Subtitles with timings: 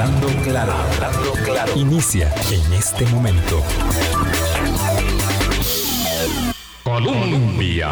[0.00, 1.72] Hablando claro, hablando claro.
[1.74, 3.60] Inicia en este momento.
[6.84, 7.88] Colombia.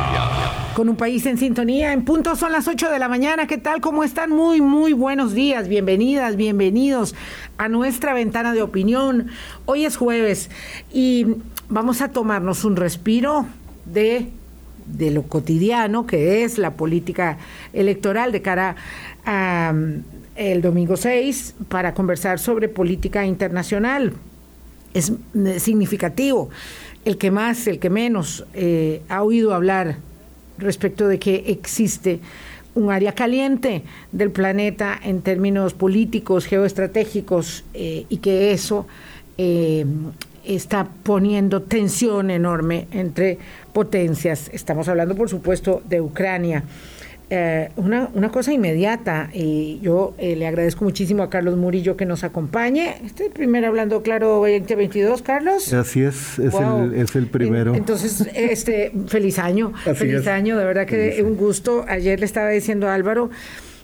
[0.77, 3.48] Con un país en sintonía, en punto son las 8 de la mañana.
[3.48, 3.80] ¿Qué tal?
[3.80, 4.30] ¿Cómo están?
[4.30, 5.66] Muy, muy buenos días.
[5.66, 7.16] Bienvenidas, bienvenidos
[7.58, 9.27] a nuestra ventana de opinión.
[9.65, 10.49] Hoy es jueves
[10.93, 11.27] y
[11.69, 13.47] vamos a tomarnos un respiro
[13.85, 14.31] de
[14.87, 17.38] de lo cotidiano que es la política
[17.73, 18.77] electoral de cara
[19.27, 19.74] a
[20.37, 24.12] el domingo 6 para conversar sobre política internacional.
[24.95, 25.12] Es
[25.59, 26.50] significativo.
[27.05, 29.97] El que más, el que menos eh, ha oído hablar
[30.59, 32.20] respecto de que existe
[32.74, 38.86] un área caliente del planeta en términos políticos, geoestratégicos, eh, y que eso
[39.38, 39.86] eh,
[40.45, 43.38] está poniendo tensión enorme entre
[43.72, 44.50] potencias.
[44.52, 46.64] Estamos hablando, por supuesto, de Ucrania.
[47.28, 52.06] Eh, una, una, cosa inmediata, y yo eh, le agradezco muchísimo a Carlos Murillo que
[52.06, 52.94] nos acompañe.
[53.04, 55.72] Este primero hablando claro 2022, Carlos.
[55.72, 57.74] Así es, es, el, es el, primero.
[57.74, 61.84] Entonces, este, feliz año, feliz año, de verdad que un gusto.
[61.88, 63.30] Ayer le estaba diciendo a Álvaro,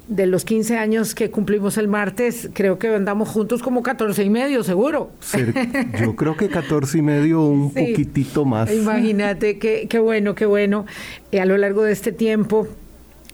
[0.06, 4.30] de los 15 años que cumplimos el martes, creo que andamos juntos como 14 y
[4.30, 5.10] medio, seguro.
[6.00, 8.72] Yo creo que 14 y medio, un poquitito más.
[8.72, 10.86] Imagínate, qué, qué bueno, qué bueno.
[11.32, 12.68] Eh, a lo largo de este tiempo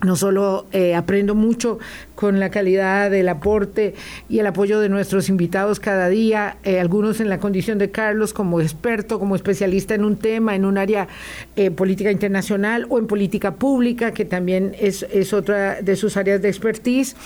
[0.01, 1.79] no solo eh, aprendo mucho
[2.15, 3.95] con la calidad del aporte
[4.29, 8.33] y el apoyo de nuestros invitados cada día, eh, algunos en la condición de Carlos
[8.33, 11.09] como experto, como especialista en un tema, en un área
[11.57, 16.41] eh, política internacional o en política pública, que también es, es otra de sus áreas
[16.43, 17.17] de expertise.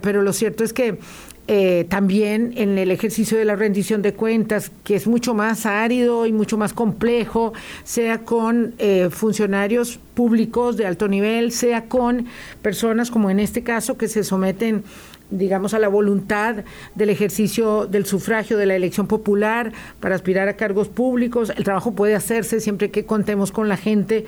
[0.00, 0.98] pero lo cierto es que
[1.46, 6.24] eh, también en el ejercicio de la rendición de cuentas, que es mucho más árido
[6.24, 12.26] y mucho más complejo, sea con eh, funcionarios públicos de alto nivel, sea con
[12.62, 14.84] personas como en este caso que se someten
[15.30, 16.56] digamos, a la voluntad
[16.94, 21.50] del ejercicio del sufragio de la elección popular para aspirar a cargos públicos.
[21.56, 24.26] El trabajo puede hacerse siempre que contemos con la gente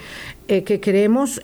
[0.49, 1.41] eh, que queremos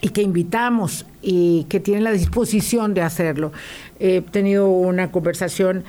[0.00, 3.52] y que invitamos y que tienen la disposición de hacerlo.
[3.98, 5.84] He tenido una conversación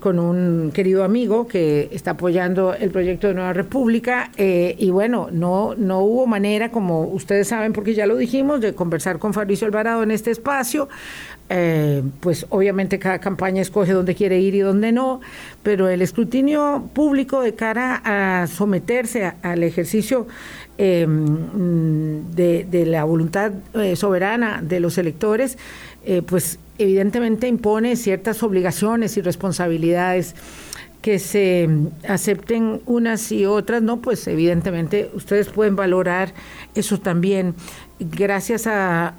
[0.00, 5.28] con un querido amigo que está apoyando el proyecto de Nueva República eh, y bueno,
[5.32, 9.66] no, no hubo manera, como ustedes saben, porque ya lo dijimos, de conversar con Fabricio
[9.66, 10.88] Alvarado en este espacio.
[11.50, 15.20] Eh, pues obviamente cada campaña escoge dónde quiere ir y dónde no,
[15.62, 20.26] pero el escrutinio público de cara a someterse al ejercicio
[20.78, 25.58] em, de, la voluntad eh, soberana de los electores,
[26.26, 30.34] pues evidentemente impone ciertas obligaciones y responsabilidades
[31.02, 31.68] que se
[32.08, 36.34] acepten unas y otras, no, pues evidentemente ustedes pueden valorar
[36.74, 37.54] eso también.
[38.00, 39.14] Gracias a,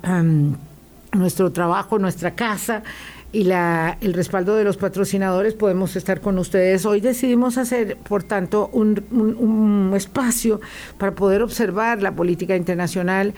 [1.12, 2.84] nuestro trabajo, nuestra casa
[3.31, 6.85] y la, el respaldo de los patrocinadores podemos estar con ustedes.
[6.85, 10.62] Hoy decidimos hacer, por tanto, un, un, espacio
[10.97, 13.34] para poder observar la política internacional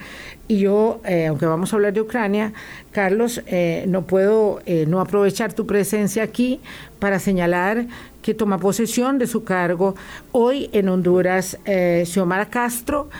[0.48, 2.52] y yo, eh, aunque vamos a hablar de Ucrania,
[2.90, 6.60] Carlos, eh, no puedo eh, no aprovechar tu presencia aquí
[6.98, 7.86] para señalar
[8.22, 9.96] que toma posesión de su cargo
[10.30, 11.58] hoy en Honduras
[12.04, 13.10] Xiomara Castro.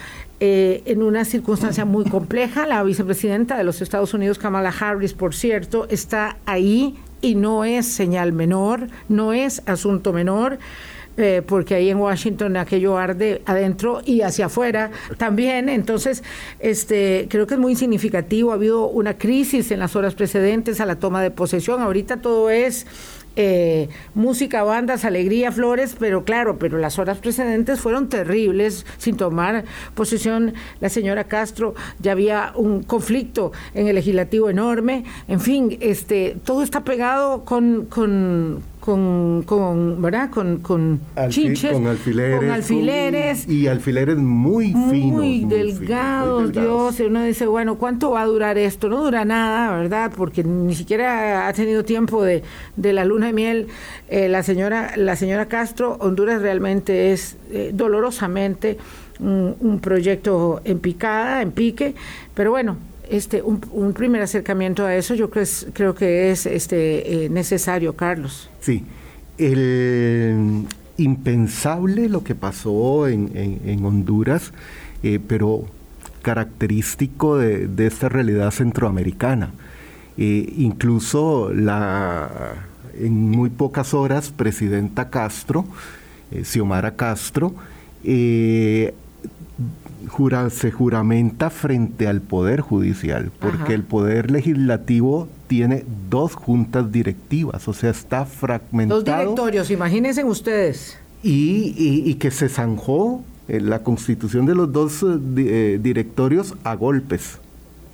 [0.44, 2.66] En una circunstancia muy compleja.
[2.66, 7.86] La vicepresidenta de los Estados Unidos, Kamala Harris, por cierto, está ahí y no es
[7.86, 10.58] señal menor, no es asunto menor.
[11.18, 15.68] Eh, porque ahí en Washington aquello arde adentro y hacia afuera también.
[15.68, 16.24] Entonces,
[16.58, 18.50] este, creo que es muy significativo.
[18.50, 21.82] Ha habido una crisis en las horas precedentes a la toma de posesión.
[21.82, 22.86] Ahorita todo es
[23.36, 29.64] eh, música, bandas, alegría, flores, pero claro, pero las horas precedentes fueron terribles sin tomar
[29.94, 36.36] posesión la señora Castro, ya había un conflicto en el legislativo enorme, en fin, este,
[36.44, 40.28] todo está pegado con, con, con, con ¿verdad?
[40.30, 47.46] Con, con chinches, con alfileres, alfileres y alfileres muy finos, muy, delgados, Dios, uno dice,
[47.46, 48.88] bueno, ¿cuánto va a durar esto?
[48.88, 50.10] No dura nada, ¿verdad?
[50.16, 52.42] Porque ni siquiera ha tenido tiempo de,
[52.74, 53.66] de la luna de miel
[54.08, 58.78] eh, la señora la señora Castro, Honduras realmente es eh, dolorosamente
[59.20, 61.94] un, un proyecto en picada, en pique,
[62.34, 62.78] pero bueno,
[63.12, 65.44] este, un, primer acercamiento a eso yo creo,
[65.74, 68.48] creo que es este, eh, necesario, Carlos.
[68.60, 68.84] Sí,
[69.36, 70.66] el
[70.96, 74.52] impensable lo que pasó en, Honduras,
[75.02, 75.66] eh, pero
[76.22, 79.50] característico de, esta realidad centroamericana.
[80.16, 82.64] Eh, incluso la,
[82.98, 85.66] en muy pocas horas, presidenta Castro,
[86.44, 87.54] Xiomara Castro,
[90.50, 97.72] se juramenta frente al Poder Judicial, porque el Poder Legislativo tiene dos juntas directivas, o
[97.72, 99.02] sea, está fragmentado.
[99.02, 100.98] Dos directorios, imagínense ustedes.
[101.22, 107.38] Y, que se zanjó eh, la constitución de los dos eh, eh, directorios a golpes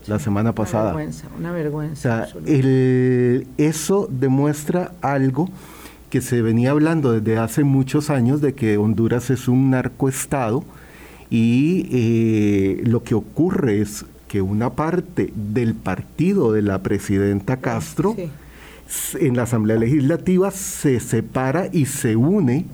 [0.07, 0.95] la semana pasada.
[0.95, 2.29] Una vergüenza, una vergüenza.
[2.31, 5.51] O sea, eso demuestra algo
[6.11, 10.65] que se venía hablando desde hace muchos años de que Honduras es un narcoestado
[11.31, 18.15] y lo que ocurre es que una parte del partido de la presidenta Castro
[19.19, 22.67] en la Asamblea Legislativa se separa y se une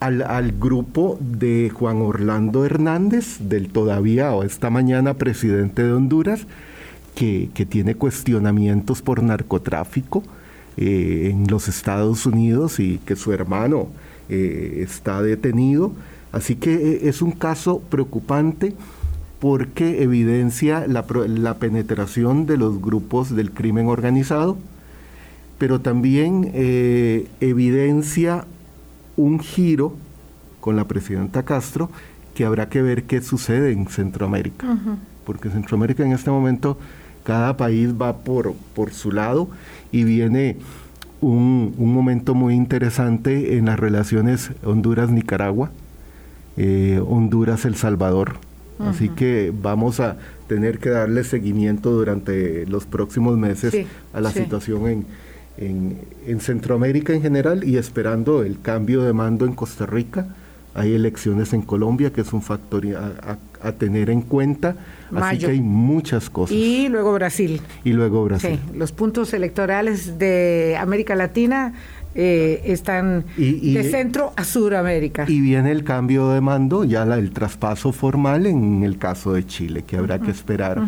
[0.00, 6.46] al, grupo de Juan Orlando Hernández, del todavía o esta mañana presidente de Honduras,
[7.14, 10.22] que, tiene cuestionamientos por narcotráfico
[10.78, 13.88] eh, en los Estados Unidos y que su hermano
[14.30, 15.92] eh, está detenido.
[16.32, 18.74] Así que eh, es un caso preocupante
[19.40, 21.06] porque evidencia la,
[21.54, 24.58] penetración de los grupos del crimen organizado,
[25.58, 28.44] pero también eh, evidencia
[29.16, 29.94] un giro
[30.60, 31.90] con la presidenta Castro
[32.34, 34.66] que habrá que ver qué sucede en Centroamérica,
[35.24, 36.78] porque Centroamérica en este momento
[37.24, 39.48] cada país va por, por su lado
[39.90, 40.56] y viene
[41.20, 45.70] un, momento muy interesante en las relaciones Honduras-Nicaragua,
[46.62, 48.38] eh, Honduras-El Salvador
[48.88, 50.16] Así que vamos a
[50.46, 55.04] tener que darle seguimiento durante los próximos meses a la situación
[55.58, 60.28] en, en, Centroamérica en general y esperando el cambio de mando en Costa Rica.
[60.72, 64.76] Hay elecciones en Colombia, que es un factor a, tener en cuenta.
[65.14, 66.56] Así que hay muchas cosas.
[66.56, 67.60] Y luego Brasil.
[67.84, 68.58] Y luego Brasil.
[68.74, 71.74] los puntos electorales de América Latina
[72.14, 75.26] eh, están de centro a Sudamérica.
[75.28, 79.84] Y viene el cambio de mando, ya el traspaso formal en el caso de Chile,
[79.86, 80.82] que habrá que esperar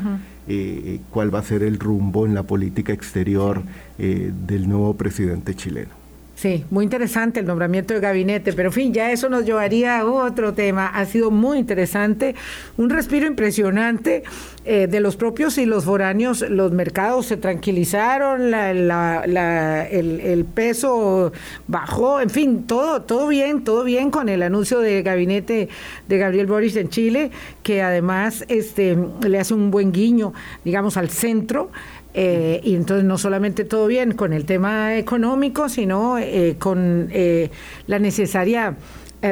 [0.49, 3.63] eh, cuál va a ser el rumbo en la política exterior
[3.99, 6.02] eh, del nuevo presidente chileno.
[6.43, 10.05] Sí, muy interesante el nombramiento de gabinete, pero en fin, ya eso nos llevaría a
[10.05, 10.89] otro tema.
[10.89, 12.35] Ha sido muy interesante,
[12.77, 14.25] un respiro impresionante
[14.65, 16.41] eh, de los propios y los foráneos.
[16.41, 21.31] Los mercados se tranquilizaron, el, peso
[21.69, 25.69] bajó, en fin, todo, todo bien, todo bien con el anuncio de gabinete
[26.09, 27.31] de Gabriel Boris en Chile,
[27.63, 30.33] que además este, le hace un buen guiño,
[30.65, 31.71] digamos, al centro.
[32.15, 37.51] Eh, y entonces no solamente todo bien con el tema económico, sino eh, con eh,
[37.87, 38.77] la necesaria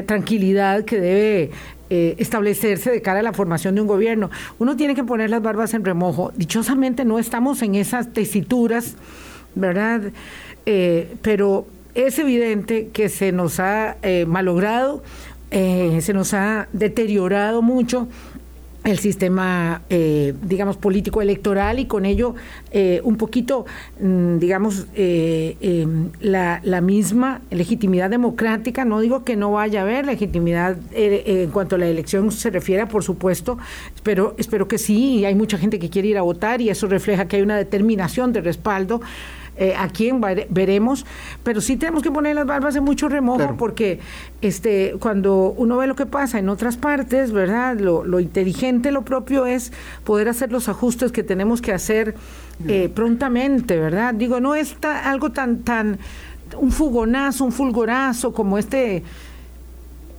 [0.06, 1.50] tranquilidad que debe
[1.90, 4.30] establecerse de cara a la formación de un gobierno.
[4.60, 6.30] Uno tiene que poner las barbas en remojo.
[6.36, 8.94] Dichosamente no estamos en esas tesituras,
[9.56, 10.12] ¿verdad?
[10.64, 11.66] pero
[11.96, 13.96] es evidente que se nos ha
[14.28, 15.02] malogrado,
[15.50, 18.06] se nos ha deteriorado mucho
[18.84, 22.34] el sistema, eh, digamos, político electoral y con ello
[22.70, 23.66] eh, un poquito,
[24.00, 28.84] mm, digamos, eh, em, la, la, misma legitimidad democrática.
[28.84, 32.86] No digo que no vaya a haber legitimidad en cuanto a la elección se refiere,
[32.86, 33.58] por supuesto,
[34.02, 37.28] pero espero que sí, hay mucha gente que quiere ir a votar y eso refleja
[37.28, 39.02] que hay una determinación de respaldo
[39.56, 41.04] eh, a quién veremos,
[41.42, 44.00] pero sí tenemos que poner las barbas en mucho remojo porque
[44.40, 47.78] este cuando uno ve lo que pasa en otras partes, ¿verdad?
[47.78, 49.72] Lo, inteligente, lo propio es
[50.04, 52.14] poder hacer los ajustes que tenemos que hacer
[52.68, 54.14] eh, prontamente, ¿verdad?
[54.14, 55.98] Digo, no es algo tan, tan,
[56.58, 59.02] un fugonazo, un fulgorazo como este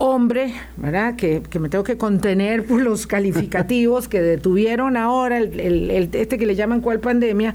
[0.02, 1.16] hombre, ¿verdad?
[1.16, 6.56] Que, me tengo que contener por los calificativos que detuvieron ahora, el, este que le
[6.56, 7.54] llaman cual pandemia,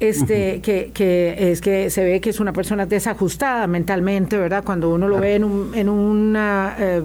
[0.00, 4.64] este, que, que, es que se ve que es una persona desajustada mentalmente, ¿verdad?
[4.64, 7.02] Cuando uno lo ve en, un, en una eh,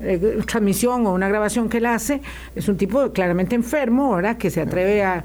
[0.00, 2.22] eh, transmisión o una grabación que él hace,
[2.56, 4.38] es un tipo claramente enfermo, ¿verdad?
[4.38, 5.24] Que se atreve a,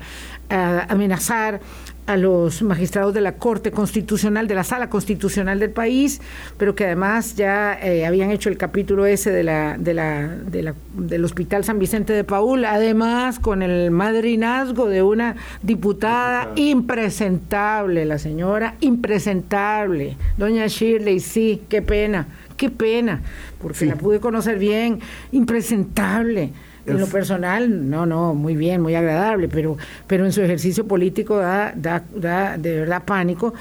[0.50, 1.62] a amenazar
[2.06, 6.22] a los magistrados de la Corte Constitucional, de la Sala Constitucional del país,
[6.58, 10.64] pero que además ya eh, habían hecho el capítulo ese de la, de la, de
[10.64, 18.06] la, del Hospital San Vicente de Paul, además con el madrinazgo de una diputada impresentable,
[18.06, 23.22] la señora impresentable, doña Shirley, sí, qué pena, qué pena,
[23.62, 25.00] porque la pude conocer bien,
[25.32, 26.52] impresentable
[26.86, 31.38] en lo personal, no, no, muy bien, muy agradable, pero, pero en su ejercicio político
[31.38, 33.54] da, da, da de verdad pánico.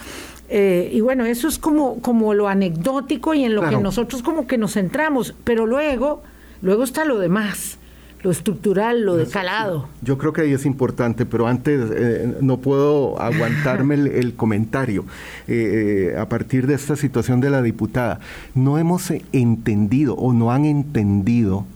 [0.48, 4.46] Eh, y bueno, eso es como, como lo anecdótico y en lo que nosotros como
[4.46, 6.22] que nos centramos, pero luego,
[6.60, 7.78] luego está lo demás
[8.22, 9.88] lo estructural, lo de calado.
[10.00, 15.04] Yo creo que ahí es importante, pero antes eh, no puedo aguantarme el, comentario.
[15.48, 18.20] Eh, a partir de esta situación de la diputada,
[18.54, 21.66] no hemos entendido o no han entendido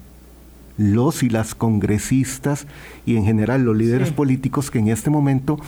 [0.78, 2.66] los y las congresistas
[3.04, 5.58] y en general los líderes políticos que en este momento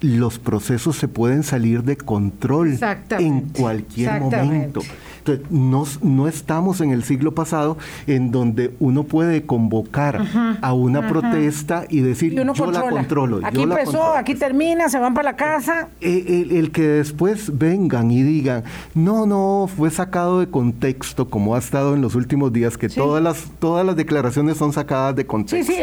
[0.00, 2.78] los procesos se pueden salir de control
[3.18, 4.82] en cualquier momento.
[5.18, 10.24] Entonces, no, no, estamos en el siglo pasado en donde uno puede convocar
[10.60, 13.40] a una protesta y decir, yo la controlo.
[13.42, 15.88] Aquí empezó, aquí termina, se van para la casa.
[16.00, 18.62] Eh, el, que después vengan y digan,
[18.94, 23.22] no, no, fue sacado de contexto, como ha estado en los últimos días, que todas,
[23.22, 25.72] las, todas las declaraciones son sacadas de contexto.
[25.72, 25.82] Sí, sí,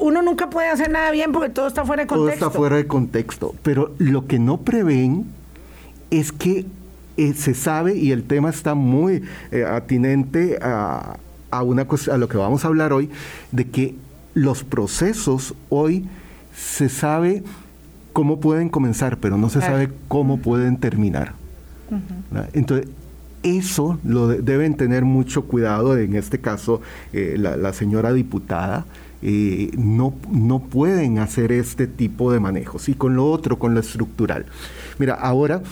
[0.00, 2.38] uno nunca puede hacer nada bien porque todo está fuera de contexto.
[2.38, 3.49] Todo está fuera de contexto.
[3.62, 5.26] Pero lo que no prevén
[6.10, 6.66] es que
[7.16, 11.16] eh, se sabe y el tema está muy eh, atinente a,
[11.62, 13.10] una a lo que vamos a hablar hoy,
[13.52, 13.94] de que
[14.34, 16.06] los procesos hoy
[16.54, 17.42] se sabe
[18.12, 21.34] cómo pueden comenzar, pero no se sabe cómo pueden terminar.
[22.52, 22.88] Entonces,
[23.42, 26.80] eso lo deben tener mucho cuidado, en este caso
[27.12, 28.84] eh, la, señora diputada,
[29.22, 32.88] no, no pueden hacer este tipo de manejos.
[32.88, 34.46] Y con lo otro, con lo estructural.
[34.98, 35.62] Mira, ahora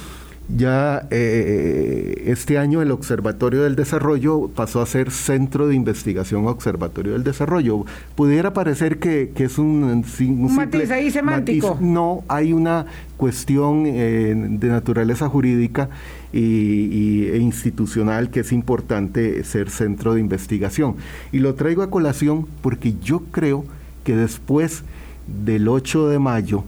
[0.48, 7.12] ya eh, este año el Observatorio del Desarrollo pasó a ser Centro de Investigación Observatorio
[7.12, 7.84] del Desarrollo.
[8.14, 11.76] Pudiera parecer que, es un, un, matiz ahí semántico.
[11.80, 12.86] No, hay una
[13.18, 15.90] cuestión eh, de naturaleza jurídica
[16.32, 20.96] y, e institucional que es importante ser centro de investigación.
[21.32, 23.64] Y lo traigo a colación porque yo creo
[24.04, 24.82] que después
[25.26, 26.64] del 8 de mayo,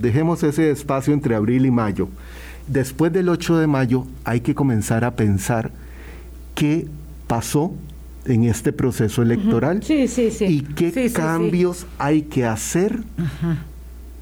[0.00, 2.08] dejemos ese espacio entre abril y mayo,
[2.66, 5.70] después del 8 de mayo hay que comenzar a pensar
[6.54, 6.86] qué
[7.26, 7.72] pasó
[8.24, 13.00] en este proceso electoral y qué cambios hay que hacer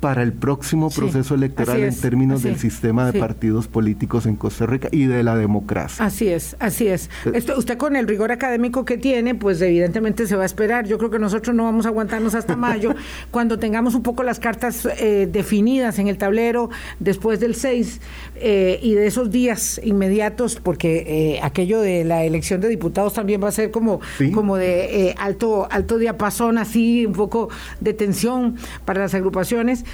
[0.01, 4.89] para el próximo proceso electoral en términos del sistema de partidos políticos en Costa Rica
[4.93, 6.05] y de la democracia.
[6.05, 7.11] Así es, así es.
[7.27, 10.87] Eh, Esto, usted con el rigor académico que tiene, pues evidentemente se va a esperar.
[10.87, 12.95] Yo creo que nosotros no vamos a aguantarnos hasta mayo,
[13.31, 18.01] cuando tengamos un poco las cartas eh, definidas en el tablero después del 6
[18.37, 23.49] eh, y de esos días inmediatos, porque aquello de la elección de diputados también va
[23.49, 24.01] a ser como,
[24.33, 27.49] como de alto, alto diapasón, así, un poco
[27.81, 29.85] de tensión para las agrupaciones.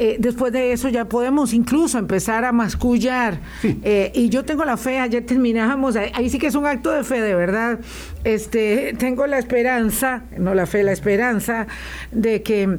[0.00, 3.40] Eh, después de eso ya podemos incluso empezar a mascullar.
[3.64, 7.02] Eh, y yo tengo la fe, ayer terminábamos, ahí, sí que es un acto de
[7.02, 7.80] fe, de verdad.
[8.22, 11.66] Este, tengo la esperanza, no la fe, la esperanza
[12.12, 12.78] de que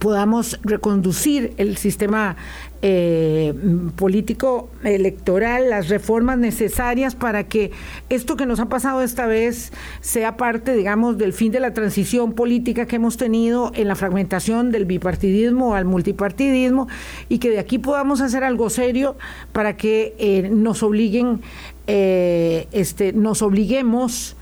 [0.00, 2.36] podamos reconducir el sistema
[2.80, 3.54] eh,
[3.96, 7.72] político electoral, las reformas necesarias para que
[8.08, 12.34] esto que nos ha pasado esta vez sea parte, digamos, del fin de la transición
[12.34, 16.88] política que hemos tenido en la fragmentación del bipartidismo al multipartidismo
[17.28, 19.16] y que de aquí podamos hacer algo serio
[19.52, 21.40] para que eh, nos obliguen,
[21.86, 24.36] eh, este, nos obliguemos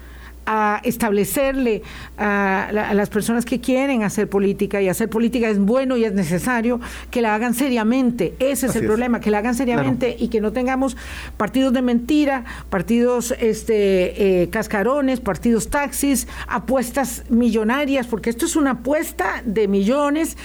[0.46, 1.82] a establecerle
[2.16, 6.80] a, las personas que quieren hacer política y hacer política es bueno y es necesario
[7.10, 8.34] que la hagan seriamente.
[8.38, 10.96] Ese es el problema, que la hagan seriamente y que no tengamos
[11.36, 18.72] partidos de mentira, partidos este, eh, cascarones, partidos taxis, apuestas millonarias, porque esto es una
[18.72, 20.36] apuesta de millones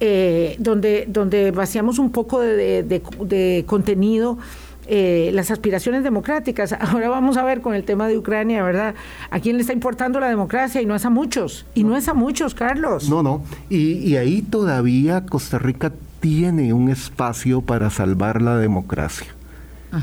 [0.00, 4.38] eh, donde, donde vaciamos un poco de, de contenido
[4.86, 6.72] eh, las aspiraciones democráticas.
[6.80, 8.94] Ahora vamos a ver con el tema de Ucrania, ¿verdad?
[9.30, 10.82] ¿A quién le está importando la democracia?
[10.82, 11.66] Y no es a muchos.
[11.74, 13.08] Y no, es a muchos, Carlos.
[13.08, 13.42] No, no.
[13.70, 19.28] Y, ahí todavía Costa Rica tiene un espacio para salvar la democracia.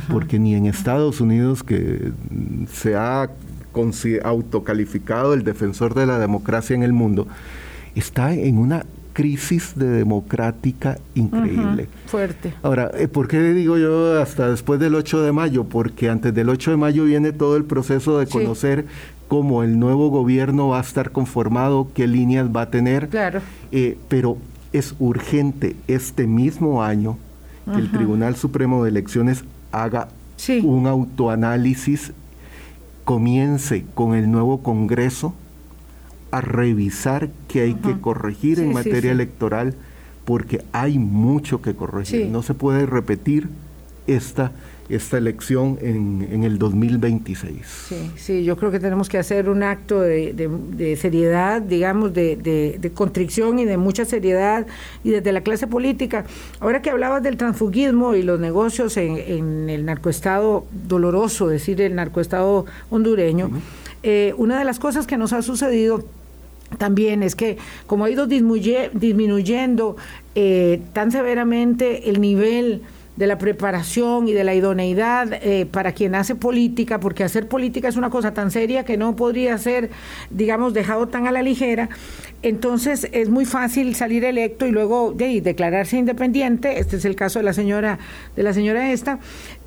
[0.09, 2.13] Porque ni en Estados Unidos, que
[2.71, 3.29] se ha
[4.23, 7.27] autocalificado el defensor de la democracia en el mundo,
[7.93, 11.87] está en una crisis de democrática increíble.
[12.07, 12.53] fuerte.
[12.63, 15.65] Ahora, eh, ¿por qué digo yo hasta después del 8 de mayo?
[15.65, 18.85] Porque antes del 8 de mayo viene todo el proceso de conocer
[19.27, 23.09] cómo el nuevo gobierno va a estar conformado, qué líneas va a tener.
[23.09, 23.41] Claro.
[23.71, 24.37] Eh, pero
[24.73, 27.17] es urgente este mismo año
[27.71, 30.09] que el Tribunal Supremo de Elecciones haga
[30.63, 32.11] un autoanálisis,
[33.03, 35.33] comience con el nuevo Congreso
[36.31, 39.75] a revisar qué hay que corregir en materia electoral,
[40.25, 42.27] porque hay mucho que corregir.
[42.27, 43.49] No se puede repetir
[44.07, 44.51] esta,
[44.89, 47.65] esta elección en, en, el 2026.
[47.65, 52.35] Sí, sí, yo creo que tenemos que hacer un acto de, de, seriedad, digamos, de,
[52.37, 54.65] de, contrición y de mucha seriedad,
[55.03, 56.25] y desde la clase política.
[56.59, 61.95] Ahora que hablabas del transfugismo y los negocios en, en el narcoestado doloroso, decir, el
[61.95, 63.49] narcoestado hondureño,
[64.03, 66.05] eh, una de las cosas que nos ha sucedido
[66.77, 69.97] también es que como ha ido disminuyendo
[70.35, 72.81] eh, tan severamente el nivel
[73.17, 77.87] de la preparación y de la idoneidad eh, para quien hace política, porque hacer política
[77.87, 79.89] es una cosa tan seria que no podría ser,
[80.29, 81.89] digamos, dejado tan a la ligera,
[82.41, 86.79] entonces es muy fácil salir electo y luego de, declararse independiente.
[86.79, 87.99] Este es el caso de la señora,
[88.35, 89.19] de la señora esta,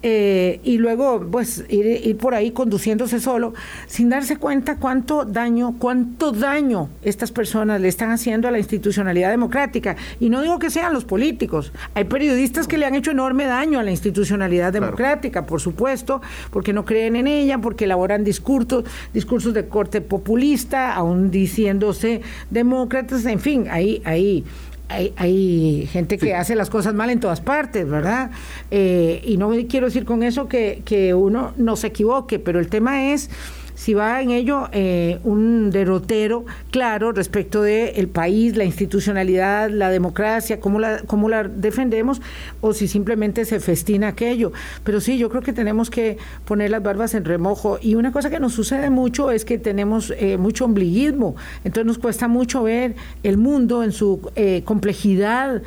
[0.07, 3.55] eh, y luego pues ir, por ahí conduciéndose solo
[3.87, 9.31] sin darse cuenta cuánto daño, cuánto daño estas personas le están haciendo a la institucionalidad
[9.31, 9.97] democrática.
[10.21, 13.79] Y no digo que sean los políticos, hay periodistas que le han hecho enorme daño
[13.79, 16.21] a la institucionalidad democrática, por supuesto,
[16.51, 18.85] porque no creen en ella, porque elaboran discursos,
[19.15, 22.21] discursos de corte populista, aún diciéndose
[22.51, 24.45] demócratas, en fin, ahí, ahí
[24.89, 28.31] hay, gente que hace las cosas mal en todas partes, ¿verdad?
[28.71, 32.69] Eh, y no quiero decir con eso que, que uno no se equivoque, pero el
[32.69, 33.31] tema es
[33.75, 39.91] si va en ello eh, un derrotero claro respecto del el país, la institucionalidad, la
[39.91, 42.23] democracia, cómo la, cómo la defendemos,
[42.61, 44.53] o si simplemente se festina aquello.
[44.85, 47.79] Pero sí, yo creo que tenemos que poner las barbas en remojo.
[47.81, 51.99] Y una cosa que nos sucede mucho es que tenemos eh, mucho ombliguismo, entonces nos
[51.99, 55.63] cuesta mucho ver el mundo en su eh, complejidad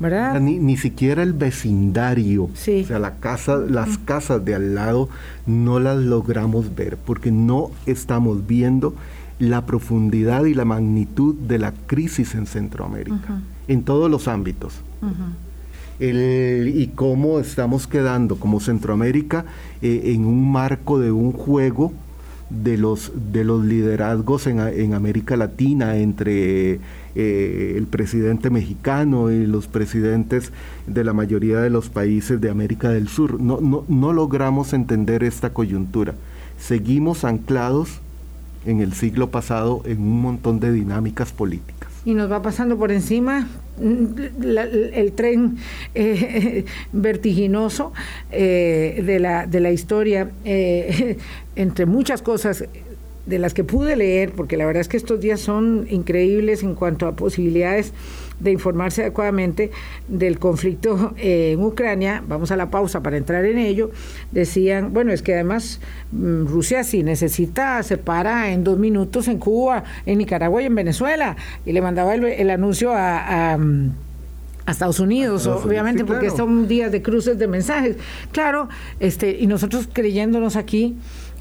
[0.00, 5.08] ni, siquiera el vecindario, o sea, la casa, las casas de al lado
[5.46, 8.94] no las logramos ver porque no estamos viendo
[9.38, 14.80] la profundidad y la magnitud de la crisis en Centroamérica, en todos los ámbitos.
[15.98, 19.44] y cómo estamos quedando como Centroamérica
[19.82, 21.92] eh, en un marco de un juego
[22.48, 26.80] de los, de los liderazgos en, en América Latina entre
[27.14, 30.52] eh, el presidente mexicano y los presidentes
[30.86, 33.40] de la mayoría de los países de América del Sur.
[33.40, 36.14] No, no, no logramos entender esta coyuntura.
[36.58, 38.00] Seguimos anclados
[38.66, 41.90] en el siglo pasado en un montón de dinámicas políticas.
[42.04, 43.46] Y nos va pasando por encima
[43.80, 45.56] el tren
[45.94, 47.92] eh, vertiginoso
[48.30, 50.30] eh, de, la, de la historia,
[51.56, 52.64] entre muchas cosas
[53.26, 56.74] de las que pude leer, porque la verdad es que estos días son increíbles en
[56.74, 57.92] cuanto a posibilidades
[58.40, 59.70] de informarse adecuadamente
[60.08, 63.90] del conflicto eh, en Ucrania, vamos a la pausa para entrar en ello,
[64.32, 65.80] decían, bueno, es que además
[66.12, 70.74] mm, Rusia si necesita se para en dos minutos en Cuba, en Nicaragua y en
[70.74, 73.58] Venezuela, y le mandaba el, anuncio a,
[74.66, 77.96] Estados Unidos, obviamente, porque son días de cruces de mensajes.
[78.30, 78.68] Claro,
[79.00, 80.96] este, y nosotros creyéndonos aquí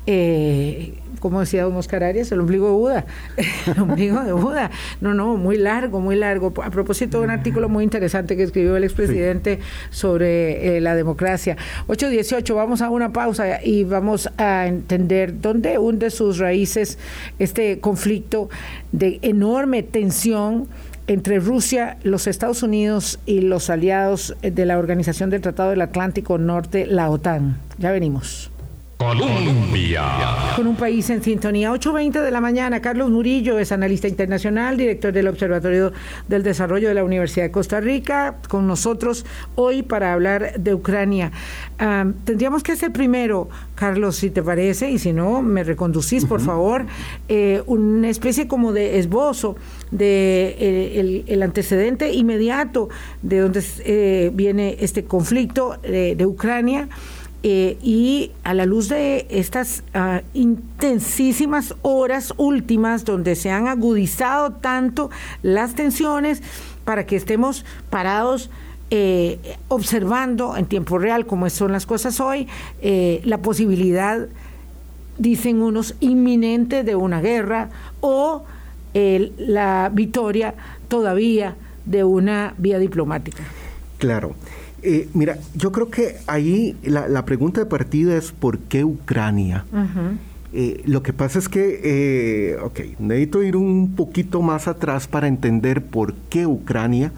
[0.07, 3.05] eh, como decía don Oscar Arias, el ombligo de Buda.
[3.67, 4.71] el ombligo de Buda.
[5.01, 6.53] No, no, muy largo, muy largo.
[6.63, 11.57] A propósito de un artículo muy interesante que escribió el expresidente sobre eh, la democracia.
[11.87, 16.97] 8.18, vamos a una pausa y vamos a entender dónde hunde sus raíces
[17.37, 18.49] este conflicto
[18.91, 20.67] de enorme tensión
[21.07, 26.37] entre Rusia, los Estados Unidos y los aliados de la Organización del Tratado del Atlántico
[26.37, 27.57] Norte, la OTAN.
[27.79, 28.48] Ya venimos.
[28.99, 30.03] Colombia.
[30.57, 31.71] Con un país en sintonía.
[31.71, 32.81] 8.20 de la mañana.
[32.81, 35.93] Carlos Murillo es analista internacional, director del Observatorio
[36.27, 41.31] del Desarrollo de la Universidad de Costa Rica, con nosotros hoy para hablar de Ucrania.
[42.25, 46.85] tendríamos que hacer primero, Carlos, si te parece, y si no, me reconducís, por favor,
[47.29, 49.55] eh, una especie como de esbozo
[49.91, 52.89] de eh, el, antecedente inmediato
[53.21, 56.89] de donde eh, viene este conflicto de Ucrania.
[57.41, 64.51] Eh, y a la luz de estas ah, intensísimas horas últimas donde se han agudizado
[64.51, 65.09] tanto
[65.41, 66.41] las tensiones
[66.83, 68.49] para que estemos parados
[68.91, 72.49] eh, observando en tiempo real cómo son las cosas hoy,
[72.81, 74.27] eh, la posibilidad,
[75.17, 77.69] dicen unos, inminente de una guerra
[78.01, 78.43] o
[78.93, 80.55] la victoria
[80.89, 83.43] todavía de una vía diplomática.
[83.97, 84.35] Claro.
[84.81, 89.65] Eh, mira, yo creo que ahí la, pregunta de partida es ¿por qué Ucrania?
[90.51, 95.27] Eh, lo que pasa es que, eh, ok, necesito ir un poquito más atrás para
[95.27, 97.11] entender por qué Ucrania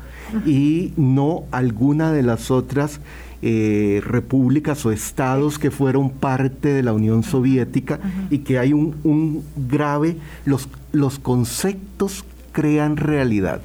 [0.45, 3.00] y no alguna de las otras
[3.41, 9.43] repúblicas o estados que fueron parte de la Unión Soviética y que hay un, un
[9.67, 13.62] grave, los, los conceptos crean realidad.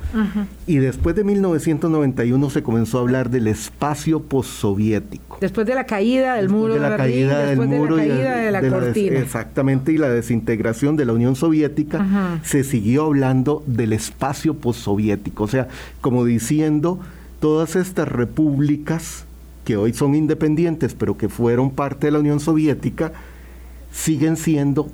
[0.66, 5.38] Y después de 1991 se comenzó a hablar del espacio postsoviético.
[5.40, 8.50] Después de la caída del muro de, la caída del muro de la caída de
[8.50, 9.18] la cortina.
[9.18, 15.44] exactamente, y la desintegración de la Unión Soviética, se siguió hablando del espacio postsoviético.
[15.44, 15.68] O sea,
[16.00, 17.00] como diciendo,
[17.40, 19.24] todas estas repúblicas
[19.64, 23.12] que hoy son independientes, pero que fueron parte de la Unión Soviética,
[23.92, 24.90] siguen siendo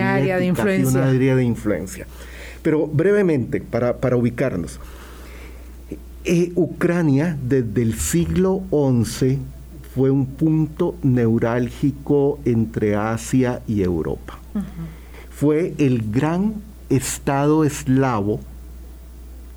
[0.00, 1.00] área de influencia.
[1.00, 2.06] una área de influencia.
[2.66, 4.80] Pero brevemente, para, ubicarnos,
[6.24, 9.38] eh, Ucrania desde el siglo XI
[9.94, 14.40] fue un punto neurálgico entre Asia y Europa.
[15.30, 16.54] Fue el gran
[16.90, 18.40] estado eslavo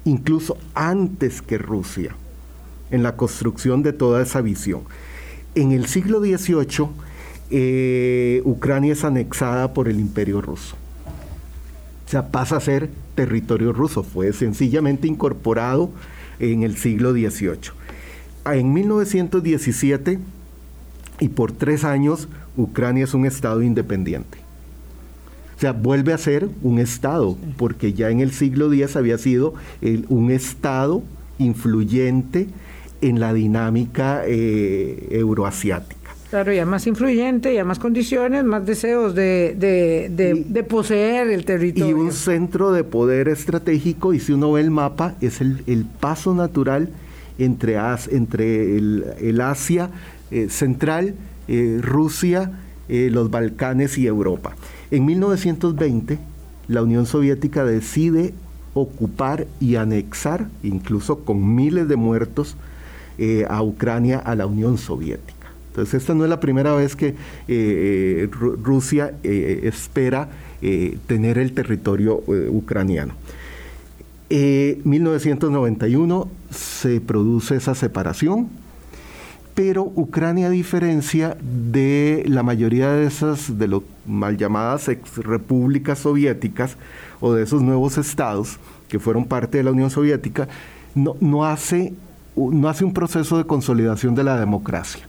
[0.06, 2.16] incluso antes que Rusia,
[2.92, 4.82] en la construcción de toda esa visión.
[5.56, 6.90] En el siglo XVIII,
[7.50, 10.76] eh, Ucrania es anexada por el imperio ruso.
[12.10, 15.92] O sea, pasa a ser territorio ruso, fue sencillamente incorporado
[16.40, 17.70] en el siglo XVIII.
[18.48, 20.18] En 1917,
[21.20, 24.40] y por tres años, Ucrania es un Estado independiente.
[25.56, 29.54] O sea, vuelve a ser un Estado, porque ya en el siglo X había sido
[30.08, 31.04] un Estado
[31.38, 32.48] influyente
[33.02, 35.99] en la dinámica eh, euroasiática.
[36.30, 41.90] Claro, ya más influyente, ya más condiciones, más deseos de, de, poseer el territorio.
[41.90, 46.36] Y un centro de poder estratégico, y si uno ve el mapa, es el, paso
[46.36, 46.90] natural
[47.40, 47.78] entre,
[48.12, 49.90] entre el, Asia
[50.30, 51.16] eh, central,
[51.48, 52.52] eh, Rusia,
[52.90, 54.56] eh, los Balcanes y Europa.
[54.92, 56.20] En 1920,
[56.68, 58.36] la Unión Soviética decide
[58.76, 62.56] ocupar y anexar, incluso con miles de muertos,
[63.50, 65.39] a Ucrania a la Unión Soviética.
[65.70, 67.16] Entonces, esta no es la primera vez que eh,
[67.48, 70.30] eh, Rusia eh, espera
[71.08, 73.14] tener el territorio ucraniano.
[74.30, 78.50] En 1991 se produce esa separación,
[79.56, 86.00] pero Ucrania, a diferencia de la mayoría de esas, de las mal llamadas ex repúblicas
[86.00, 86.78] soviéticas
[87.22, 88.58] o de esos nuevos estados
[88.90, 90.48] que fueron parte de la Unión Soviética,
[90.96, 91.94] no, hace,
[92.36, 95.09] no hace un proceso de consolidación de la democracia.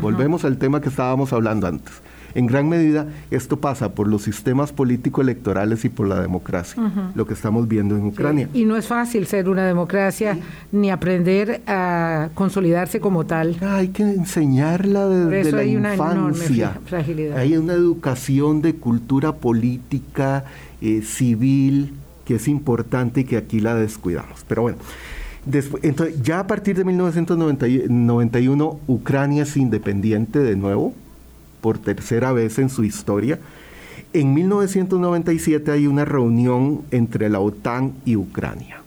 [0.00, 1.92] Volvemos al tema que estábamos hablando antes.
[2.34, 6.82] En gran medida esto pasa por los sistemas político-electorales y por la democracia,
[7.14, 8.48] lo que estamos viendo en Ucrania.
[8.52, 10.38] Y no es fácil ser una democracia
[10.70, 13.56] ni aprender a consolidarse como tal.
[13.62, 16.72] Hay que enseñarla desde la hay infancia.
[16.76, 17.38] Una fragilidad.
[17.38, 20.44] Hay una educación de cultura política,
[20.80, 24.44] eh, civil, que es importante y que aquí la descuidamos.
[24.46, 24.78] Pero bueno,
[25.82, 30.92] entonces, ya a partir de 1991, Ucrania es independiente de nuevo,
[31.60, 33.38] por tercera vez en su historia.
[34.12, 38.82] En 1997 hay una reunión entre la OTAN y Ucrania,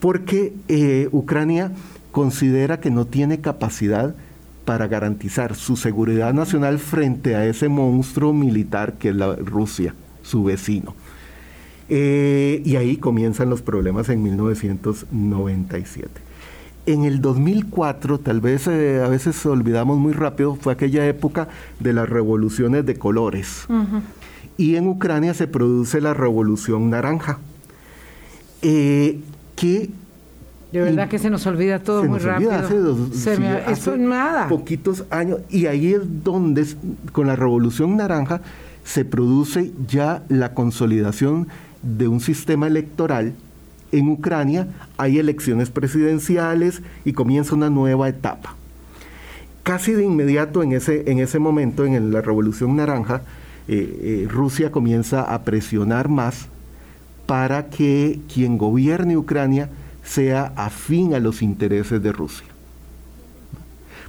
[0.00, 1.72] porque eh, Ucrania
[2.12, 4.14] considera que no tiene capacidad
[4.64, 10.42] para garantizar su seguridad nacional frente a ese monstruo militar que es la Rusia, su
[10.42, 10.94] vecino.
[11.88, 16.08] Eh, y ahí comienzan los problemas en 1997.
[16.86, 21.48] En el 2004, tal vez eh, a veces olvidamos muy rápido, fue aquella época
[21.80, 23.66] de las revoluciones de colores.
[24.56, 27.38] Y en Ucrania se produce la revolución naranja.
[28.62, 29.20] Eh,
[29.54, 29.90] que
[30.72, 32.52] de verdad que se nos olvida todo muy rápido.
[32.52, 32.76] Hace,
[33.70, 34.48] eso nada.
[34.48, 35.40] Poquitos años.
[35.48, 36.66] Y ahí es donde,
[37.12, 38.42] con la revolución naranja,
[38.84, 41.48] se produce ya la consolidación
[41.82, 43.34] de un sistema electoral
[43.92, 48.54] en Ucrania, hay elecciones presidenciales y comienza una nueva etapa.
[49.62, 53.22] Casi de inmediato en ese, en ese momento, en la Revolución Naranja,
[53.68, 56.46] eh, eh, Rusia comienza a presionar más
[57.26, 59.68] para que quien gobierne Ucrania
[60.04, 62.46] sea afín a los intereses de Rusia.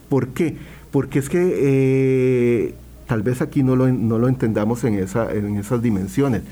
[0.09, 0.57] ¿Por qué?
[0.91, 2.75] Porque es que eh,
[3.07, 6.43] tal vez aquí no lo, no lo entendamos en, esa, en esas dimensiones.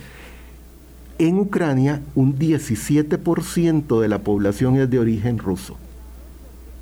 [1.17, 5.77] En Ucrania, un 17% de la población es de origen ruso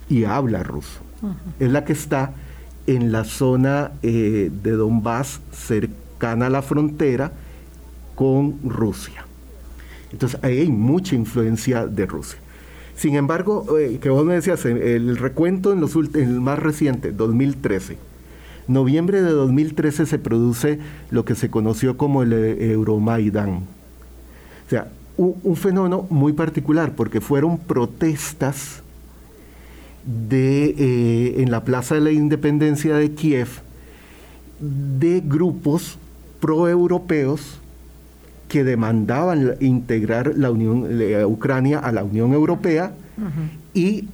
[0.09, 0.99] y habla ruso.
[1.59, 2.33] Es la que está
[2.87, 7.31] en la zona eh, de Donbass, cercana a la frontera
[8.15, 9.25] con Rusia.
[10.11, 12.39] Entonces ahí hay mucha influencia de Rusia.
[12.95, 17.97] Sin embargo, eh, que vos me decías, el recuento en, los el más reciente, 2013.
[18.67, 20.79] Noviembre de 2013 se produce
[21.11, 23.67] lo que se conoció como el eh, Euromaidán
[24.73, 28.81] sea, un, fenómeno muy particular, porque fueron protestas
[30.05, 33.47] de, eh, en la Plaza de la Independencia de Kiev
[34.59, 35.97] de grupos
[36.39, 37.59] proeuropeos
[38.47, 40.87] que demandaban integrar la Unión,
[41.25, 42.93] Ucrania a la Unión Europea
[43.73, 44.07] y,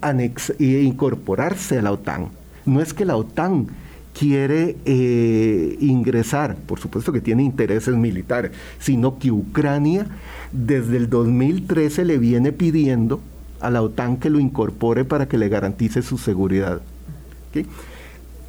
[0.59, 2.27] y incorporarse a la OTAN.
[2.65, 3.67] No es que la OTAN
[4.17, 10.07] quiere eh, ingresar, por supuesto que tiene intereses militares, sino que Ucrania
[10.51, 13.21] desde el 2013 le viene pidiendo
[13.61, 16.81] a la OTAN que lo incorpore para que le garantice su seguridad.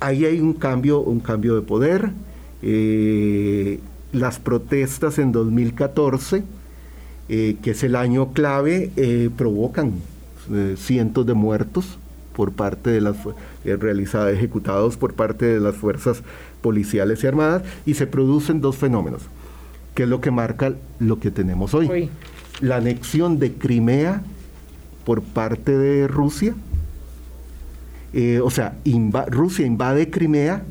[0.01, 2.11] Ahí hay un cambio, un cambio de poder.
[2.63, 3.81] Eh,
[4.13, 6.43] las protestas en 2014,
[7.29, 8.91] eh, que es el año clave,
[9.37, 9.93] provocan
[10.77, 12.00] cientos de muertos
[12.35, 13.17] por parte de las
[13.65, 16.23] eh, realizadas, ejecutados por parte de las fuerzas
[16.61, 19.23] policiales y armadas, y se producen dos fenómenos,
[19.95, 22.11] que es lo que marca lo que tenemos hoy.
[22.61, 24.23] la anexión de Crimea
[25.05, 26.55] por parte de Rusia.
[28.13, 28.77] Eh, o sea,
[29.29, 30.63] Rusia invade Crimea,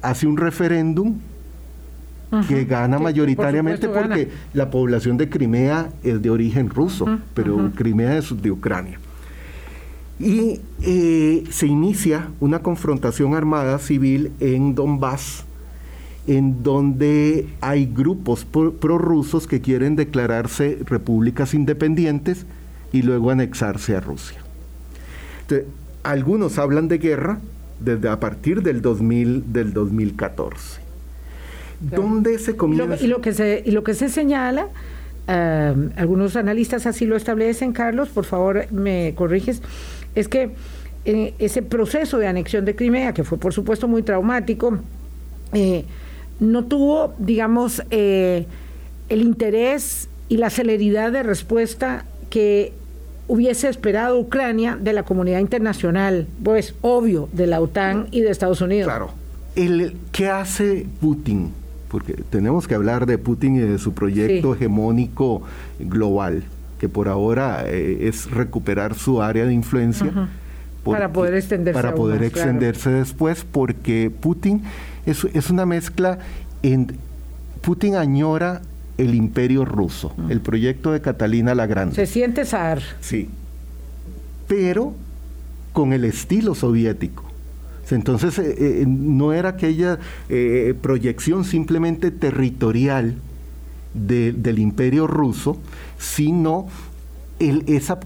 [0.00, 1.18] hace un referéndum
[2.48, 8.42] que gana mayoritariamente porque la población de Crimea es de origen ruso, pero Crimea es
[8.42, 8.98] de Ucrania.
[10.18, 15.44] Y eh, se inicia una confrontación armada civil en Donbass,
[16.26, 22.46] en donde hay grupos prorrusos que quieren declararse repúblicas independientes
[22.92, 24.38] y luego anexarse a Rusia.
[26.04, 27.40] algunos hablan de guerra
[27.80, 30.80] desde a partir del, 2000, del 2014.
[31.80, 33.02] ¿Dónde se comienza?
[33.02, 34.68] Y lo, que, se, y lo que se señala,
[35.26, 39.60] eh, algunos analistas así lo establecen, Carlos, por favor me corriges,
[40.14, 40.50] es que
[41.04, 44.78] eh, ese proceso de anexión de Crimea, que fue por supuesto muy traumático,
[45.52, 45.84] eh,
[46.40, 48.46] no tuvo, digamos, el
[49.10, 52.72] interés y la celeridad de respuesta que
[53.28, 58.60] hubiese esperado Ucrania de la comunidad internacional, pues obvio, de la OTAN y de Estados
[58.60, 58.86] Unidos.
[58.86, 59.10] Claro.
[59.56, 61.52] El, ¿Qué hace Putin?
[61.88, 65.42] Porque tenemos que hablar de Putin y de su proyecto hegemónico
[65.78, 66.42] global,
[66.84, 70.28] que por ahora eh, es recuperar su área de influencia.
[70.84, 71.80] para poder extenderse.
[71.80, 74.62] Para poder extenderse después, porque Putin
[75.06, 76.18] es, es una mezcla
[76.62, 76.98] en...
[77.62, 78.60] Putin añora
[78.98, 81.94] el imperio ruso, el proyecto de Catalina la Grande.
[81.94, 82.82] Se siente zar.
[83.00, 83.30] Sí,
[84.46, 84.92] pero
[85.72, 87.24] con el estilo soviético.
[87.90, 93.14] Entonces eh, eh, no era aquella eh, proyección simplemente territorial
[93.94, 95.56] del imperio ruso,
[96.04, 96.66] sino
[97.38, 97.98] el, esa,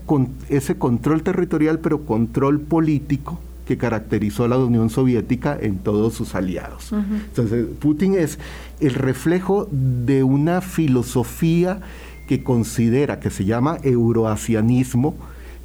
[0.48, 6.34] ese control territorial, pero control político que caracterizó a la Unión Soviética en todos sus
[6.34, 6.90] aliados.
[6.92, 8.38] Entonces, Putin es
[8.80, 11.80] el reflejo de una filosofía
[12.28, 15.16] que considera, que se llama euroasianismo,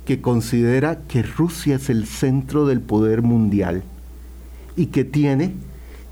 [0.06, 3.84] que considera que Rusia es el centro del poder mundial
[4.76, 5.54] y que tiene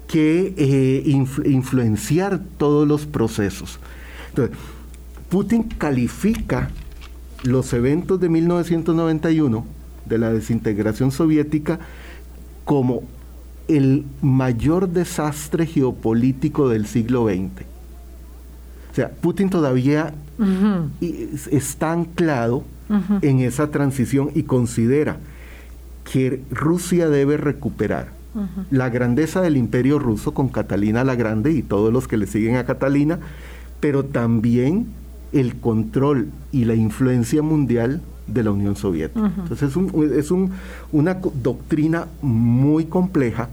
[0.07, 3.79] que eh, influenciar todos los procesos.
[4.29, 4.57] Entonces,
[5.31, 6.69] Putin califica
[7.43, 9.65] los eventos de 1991
[10.05, 11.79] de la desintegración soviética
[12.65, 13.03] como
[13.69, 17.63] el mayor desastre geopolítico del siglo XX.
[18.91, 20.13] O sea, Putin todavía
[21.49, 22.65] está anclado
[23.21, 25.15] en esa transición y considera
[26.11, 28.09] que Rusia debe recuperar
[28.69, 32.57] la grandeza del imperio ruso con Catalina la Grande y todos los que le siguen
[32.57, 33.19] a Catalina,
[33.79, 34.87] pero también
[35.33, 39.31] el control y la influencia mundial de la Unión Soviética.
[39.37, 40.51] Entonces es, un, es un,
[40.91, 43.49] una doctrina muy compleja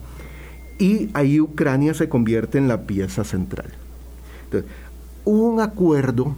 [0.78, 3.66] y ahí Ucrania se convierte en la pieza central.
[4.44, 4.70] Entonces,
[5.24, 6.36] hubo un acuerdo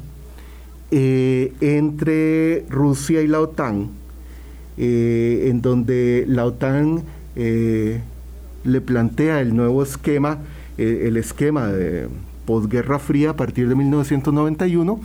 [0.91, 3.91] eh, entre Rusia y la OTAN,
[4.79, 7.03] eh, en donde la OTAN
[7.37, 8.01] eh,
[8.65, 10.39] le plantea el nuevo esquema,
[10.79, 12.09] el esquema de
[12.47, 14.99] posguerra fría a partir de 1991,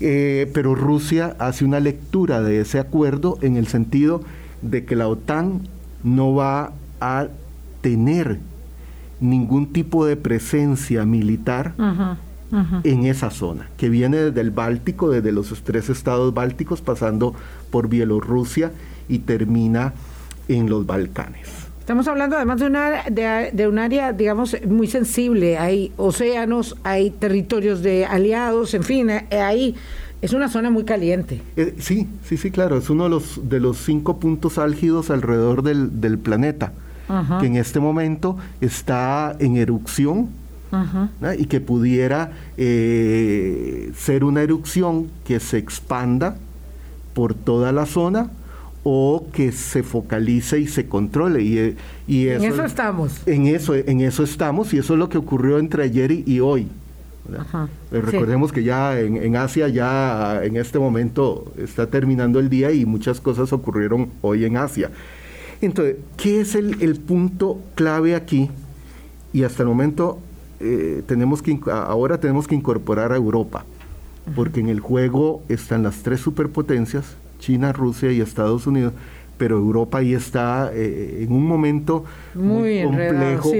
[0.00, 4.22] eh, pero Rusia hace una lectura de ese acuerdo en el sentido
[4.62, 5.62] de que la OTAN
[6.04, 7.28] no va a
[7.80, 8.38] tener
[9.20, 11.74] ningún tipo de presencia militar
[12.84, 17.34] en esa zona, que viene desde el Báltico, desde los tres estados bálticos, pasando
[17.70, 18.72] por Bielorrusia
[19.08, 19.94] y termina
[20.48, 21.67] en los Balcanes.
[21.88, 23.02] Estamos hablando además de, una,
[23.50, 25.56] de, un área, digamos, muy sensible.
[25.56, 29.74] Hay océanos, hay territorios de aliados, en fin, eh, ahí
[30.20, 31.40] es una zona muy caliente.
[31.56, 32.76] Eh, sí, sí, sí, claro.
[32.76, 36.74] Es uno de los, de los cinco puntos álgidos alrededor del, planeta,
[37.40, 40.28] que en este momento está en erupción.
[41.38, 46.36] y que pudiera eh, ser una erupción que se expanda
[47.14, 48.28] por toda la zona
[48.90, 51.42] o que se focalice y se controle.
[51.42, 53.20] Y, y en eso estamos.
[53.26, 56.68] En eso, en eso estamos y eso es lo que ocurrió entre ayer y, hoy.
[57.92, 62.86] Eh, recordemos que ya en, Asia ya en este momento está terminando el día y
[62.86, 64.90] muchas cosas ocurrieron hoy en Asia.
[65.60, 68.48] Entonces, ¿qué es el, punto clave aquí?
[69.34, 70.18] Y hasta el momento
[70.60, 73.66] eh, tenemos que ahora tenemos que incorporar a Europa,
[74.34, 78.92] porque en el juego están las tres superpotencias, China, Rusia y Estados Unidos,
[79.38, 83.50] pero Europa ahí está eh, en un momento muy, complejo,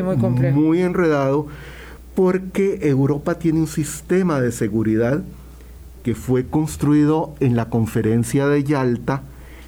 [0.53, 1.47] muy, enredado,
[2.15, 5.23] porque Europa tiene un sistema de seguridad
[6.03, 9.23] que fue construido en la conferencia de Yalta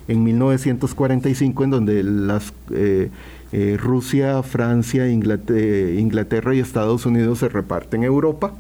[0.09, 3.11] en 1945, en donde las eh,
[3.53, 8.53] eh, Rusia, Francia, Inglaterra, Inglaterra y Estados Unidos se reparten Europa.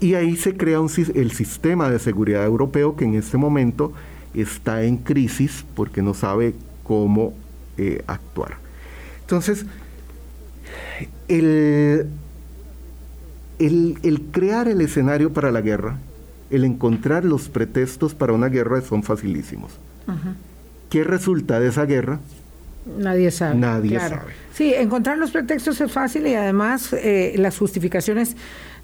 [0.00, 3.92] Y ahí se crea el sistema de seguridad europeo que en este momento
[4.40, 7.34] está en crisis porque no sabe cómo
[7.76, 8.56] eh, actuar.
[9.20, 9.66] Entonces,
[11.28, 12.06] el,
[13.58, 15.98] el, crear el escenario para la guerra,
[16.50, 19.72] el encontrar los pretextos para una guerra son facilísimos.
[20.88, 22.20] ¿Qué resulta de esa guerra?
[22.98, 23.56] Nadie sabe.
[23.56, 24.32] Nadie sabe.
[24.54, 28.36] Sí, encontrar los pretextos es fácil y además eh, las justificaciones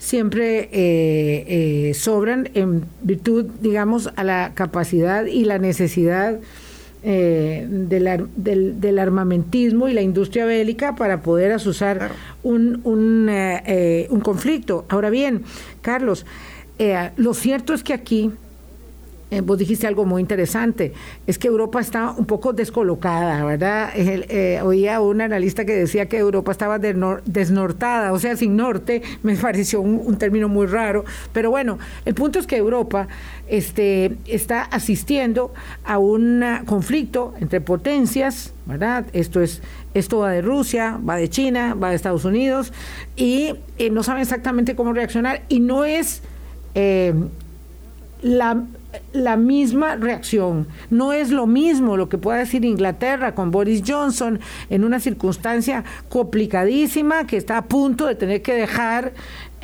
[0.05, 6.39] siempre eh, eh, sobran en virtud, digamos, a la capacidad y la necesidad
[7.03, 12.13] del, armamentismo y la industria bélica para poder asusar
[12.43, 13.31] un, un,
[14.11, 14.87] un, conflicto.
[14.89, 15.43] Ahora bien,
[15.83, 16.25] Carlos,
[17.17, 18.31] lo cierto es que aquí
[19.35, 20.93] eh, vos dijiste algo muy interesante,
[21.27, 23.91] es que Europa está un poco descolocada, ¿verdad?
[23.97, 29.35] Eh, oía un analista que decía que Europa estaba desnortada, o sea, sin norte, me
[29.49, 33.09] pareció un, término muy raro, pero bueno, el punto es que Europa
[33.49, 35.53] este, está asistiendo
[35.85, 39.07] a un conflicto entre potencias, ¿verdad?
[39.13, 39.63] Esto es
[39.95, 42.73] esto va de Rusia, va de China, va de Estados Unidos
[43.17, 46.23] y eh, no saben exactamente cómo reaccionar y no es
[48.23, 48.65] la
[49.13, 50.69] la misma reacción.
[50.91, 55.85] No es lo mismo lo que pueda decir Inglaterra con Boris Johnson en una circunstancia
[56.09, 59.13] complicadísima que está a punto de tener que dejar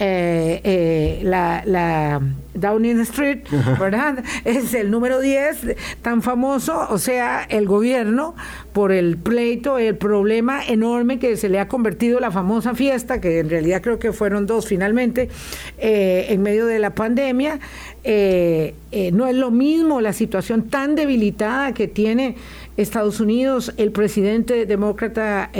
[0.02, 2.22] eh, eh, la, la,
[2.54, 3.40] Downing Street,
[3.78, 4.24] ¿verdad?
[4.46, 8.34] Es el número 10 tan famoso, o sea, el gobierno
[8.72, 13.40] por el pleito, el problema enorme que se le ha convertido la famosa fiesta, que
[13.40, 15.28] en realidad creo que fueron dos finalmente,
[15.76, 17.60] eh, en medio de la pandemia.
[18.02, 22.36] no es lo mismo la situación tan debilitada que tiene
[22.78, 25.50] Estados Unidos, el presidente demócrata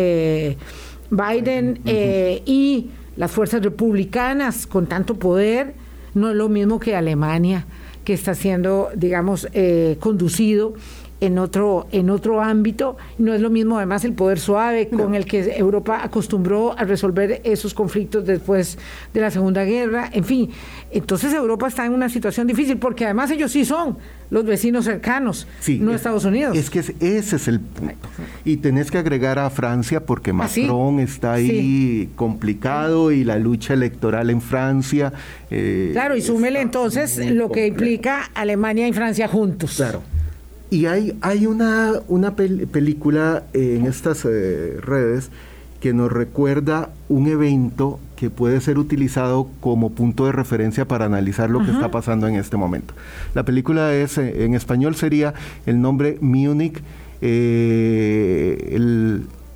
[1.11, 5.75] Biden y las fuerzas republicanas con tanto poder,
[6.14, 7.66] no es lo mismo que Alemania,
[8.05, 10.75] que está siendo, digamos, eh, conducido
[11.20, 12.96] en otro, en otro ámbito.
[13.18, 17.40] No es lo mismo además el poder suave con el que Europa acostumbró a resolver
[17.44, 18.78] esos conflictos después
[19.12, 20.11] de la Segunda Guerra.
[20.12, 20.50] En fin,
[20.90, 23.98] entonces Europa está en una situación difícil porque además ellos sí son
[24.30, 25.46] los vecinos cercanos,
[25.80, 26.56] no Estados Unidos.
[26.56, 27.94] Es que ese es el punto.
[28.44, 33.74] Y tenés que agregar a Francia porque ¿Ah, Macron está ahí complicado y la lucha
[33.74, 35.12] electoral en Francia.
[35.50, 39.74] Eh, claro, y súmele entonces lo que implica Alemania y Francia juntos.
[39.76, 40.02] Claro.
[40.70, 45.30] Y hay, hay una, una película en estas eh, redes
[45.80, 51.50] que nos recuerda un evento que puede ser utilizado como punto de referencia para analizar
[51.50, 52.94] lo que está pasando en este momento.
[53.35, 55.35] La película es, eh, en español sería
[55.66, 56.80] el nombre Munich,
[57.22, 58.78] eh,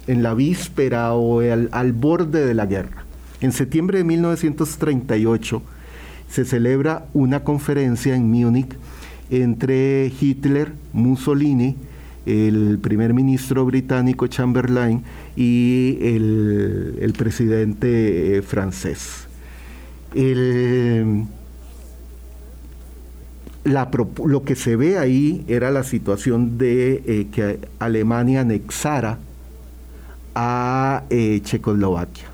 [0.07, 3.05] en la víspera o al borde de la guerra.
[3.41, 5.63] En septiembre de 1938
[6.29, 8.75] se celebra una conferencia en Múnich
[9.31, 11.77] entre Hitler, Mussolini,
[12.27, 15.03] el primer ministro británico Chamberlain
[15.37, 19.29] y el, presidente eh, francés.
[23.65, 29.19] lo que se ve ahí era la situación de eh, que Alemania anexara
[30.35, 32.27] a eh, Checoslovaquia,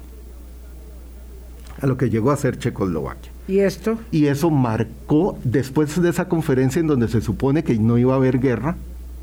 [1.81, 3.30] a lo que llegó a ser Checoslovaquia.
[3.51, 3.99] ¿Y esto?
[4.13, 8.17] Y eso marcó, después de esa conferencia en donde se supone que no iba a
[8.17, 8.77] haber guerra,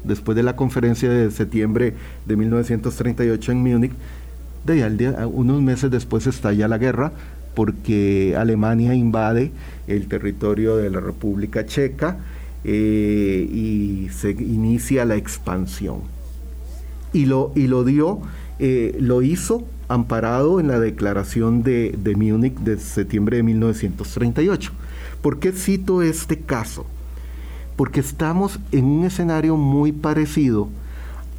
[0.04, 1.94] después de la conferencia de septiembre
[2.26, 3.94] de 1938 en Múnich,
[4.66, 7.14] de unos meses después estalla la guerra
[7.56, 9.52] porque Alemania invade
[9.88, 12.18] el territorio de la República Checa
[12.66, 16.02] eh, y se inicia la expansión.
[17.14, 18.20] Y lo, y lo dio,
[18.60, 24.72] eh, lo hizo amparado en la declaración de, de Múnich de septiembre de 1938.
[25.22, 26.86] ¿Por qué cito este caso?
[27.76, 30.70] Porque estamos en un escenario muy parecido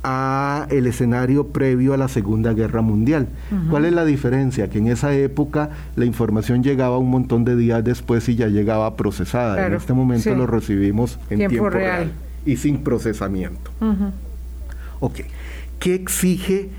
[0.04, 3.28] a el escenario previo a la Segunda Guerra Mundial.
[3.68, 4.70] ¿Cuál es la diferencia?
[4.70, 8.96] Que en esa época la información llegaba un montón de días después y ya llegaba
[8.96, 9.66] procesada.
[9.66, 12.12] en este momento lo recibimos en tiempo, real.
[12.46, 13.70] y sin procesamiento.
[15.00, 15.20] Ok.
[15.78, 16.70] ¿Qué exige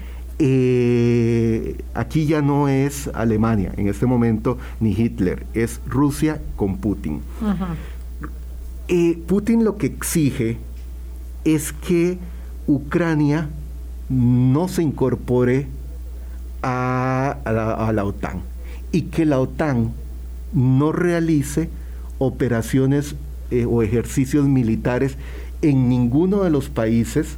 [0.42, 7.22] eh, aquí ya no es Alemania en este momento ni Hitler, es Rusia con Putin.
[8.88, 10.58] Eh, Putin lo que exige
[11.44, 12.18] es que
[12.68, 13.50] Ucrania
[14.08, 15.68] no se incorpore
[16.64, 17.38] a,
[17.94, 18.42] la, OTAN
[18.94, 19.92] y que la OTAN
[20.54, 21.70] no realice
[22.18, 23.16] operaciones
[23.52, 25.18] eh, o ejercicios militares
[25.62, 27.38] en ninguno de los países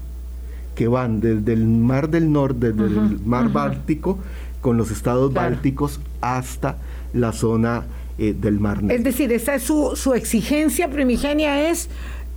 [0.81, 4.17] que van desde el Mar del Norte, desde el Mar Báltico,
[4.61, 6.77] con los estados bálticos hasta
[7.13, 7.83] la zona
[8.17, 8.97] eh, del Mar Negro.
[8.97, 11.87] Es decir, esa es su, su exigencia primigenia es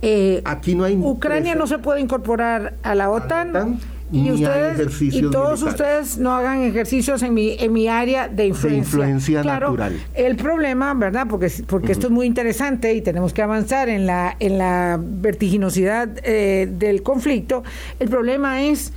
[0.03, 3.79] eh, Aquí no hay Ucrania no se puede incorporar a la OTAN.
[4.11, 8.69] Y, ustedes, y todos ustedes no hagan ejercicios en mi, en mi área de influencia.
[8.69, 9.99] De influencia natural.
[10.13, 11.25] El problema, ¿verdad?
[11.27, 16.09] Porque, porque esto es muy interesante y tenemos que avanzar en la, en la vertiginosidad
[16.23, 17.63] eh, del conflicto.
[17.99, 18.93] El problema es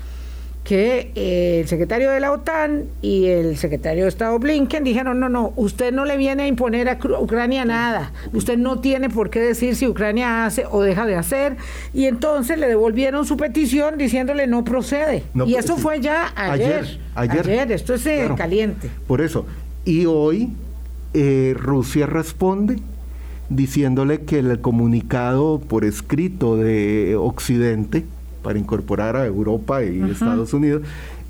[0.68, 5.30] que eh, el secretario de la OTAN y el secretario de Estado Blinken dijeron, no,
[5.30, 9.40] no, usted no le viene a imponer a Ucrania nada, usted no tiene por qué
[9.40, 11.56] decir si Ucrania hace o deja de hacer,
[11.94, 15.22] y entonces le devolvieron su petición diciéndole no procede.
[15.46, 18.90] y eso fue ya ayer, ayer, esto es eh, caliente.
[19.06, 19.46] Por eso,
[19.86, 20.50] y hoy
[21.14, 22.76] eh, Rusia responde
[23.48, 28.04] diciéndole que el comunicado por escrito de Occidente,
[28.49, 30.80] para incorporar a Europa y Estados Unidos,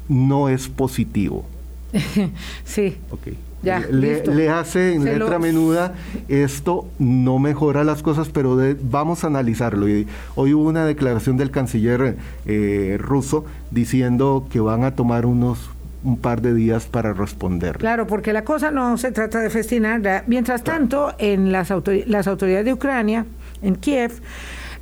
[0.09, 1.45] no es positivo.
[2.65, 2.97] sí.
[3.11, 3.27] Ok.
[3.61, 5.95] Ya, le, hace en letra menuda,
[6.29, 9.89] esto no mejora las cosas, pero vamos a analizarlo.
[9.89, 10.07] Y
[10.37, 12.17] hoy hubo una declaración del canciller
[12.47, 15.71] eh, ruso diciendo que van a tomar unos
[16.05, 17.79] un par de días para responder.
[17.79, 20.23] Claro, porque la cosa no se trata de festinar.
[20.29, 21.73] Mientras tanto, en las,
[22.07, 23.27] las autoridades de Ucrania,
[23.61, 24.13] en Kiev,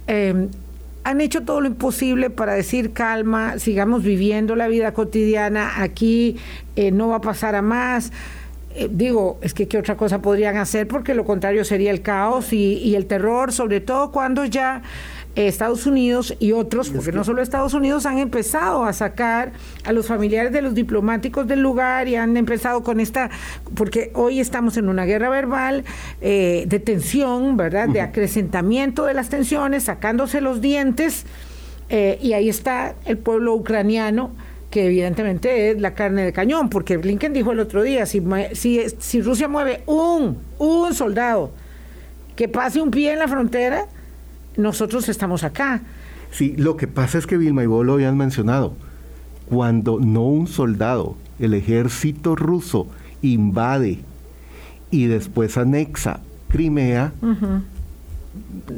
[0.07, 0.49] eh,
[1.07, 6.37] han hecho todo lo imposible para decir calma, sigamos viviendo la vida cotidiana, aquí
[6.75, 8.11] eh, no va a pasar a más.
[8.75, 12.53] Eh, digo, es que qué otra cosa podrían hacer porque lo contrario sería el caos
[12.53, 14.83] y, y el terror, sobre todo cuando ya
[15.37, 19.53] Estados Unidos y otros, porque no solo Estados Unidos, han empezado a sacar
[19.85, 23.31] a los familiares de los diplomáticos del lugar y han empezado con esta,
[23.75, 25.85] porque hoy estamos en una guerra verbal
[26.23, 27.89] eh, de tensión, ¿verdad?
[27.89, 31.27] De acrecentamiento de las tensiones, sacándose los dientes,
[31.91, 34.31] eh, y ahí está el pueblo ucraniano
[34.71, 38.23] que evidentemente es la carne de cañón, porque Blinken dijo el otro día, si,
[38.53, 41.53] si, si Rusia mueve un, un soldado
[42.35, 43.87] que pase un pie en la frontera,
[44.57, 45.83] nosotros estamos acá.
[46.31, 48.75] Sí, lo que pasa es que Vilma y vos lo habían mencionado.
[49.49, 52.89] Cuando no un soldado, el ejército ruso
[53.23, 54.01] invade
[54.91, 57.13] y después anexa Crimea,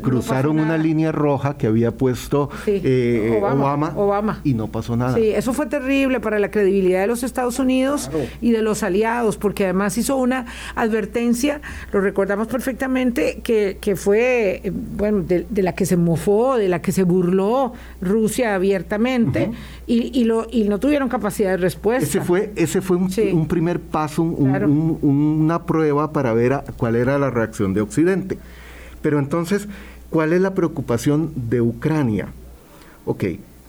[0.03, 5.15] cruzaron una línea roja que había puesto eh, Obama, y no pasó nada.
[5.15, 9.37] Sí, eso fue terrible para la credibilidad de los Estados Unidos y de los aliados,
[9.37, 11.61] porque además hizo una advertencia,
[11.93, 16.81] lo recordamos perfectamente, que, que fue, eh, bueno, de, la que se mofó, de la
[16.81, 19.51] que se burló Rusia abiertamente
[19.87, 22.05] y, y, lo, y no tuvieron capacidad de respuesta.
[22.05, 27.75] Ese fue, ese fue un, primer paso, una prueba para ver cuál era la reacción
[27.75, 28.39] de Occidente.
[29.03, 29.69] Pero entonces,
[30.11, 32.29] ¿cuál es la preocupación de Ucrania?
[33.05, 33.25] Ok,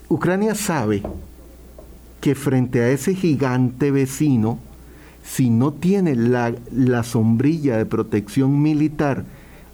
[0.09, 1.03] Ucrania sabe
[2.19, 4.59] que frente a ese gigante vecino,
[5.23, 9.23] si no tiene la, sombrilla de protección militar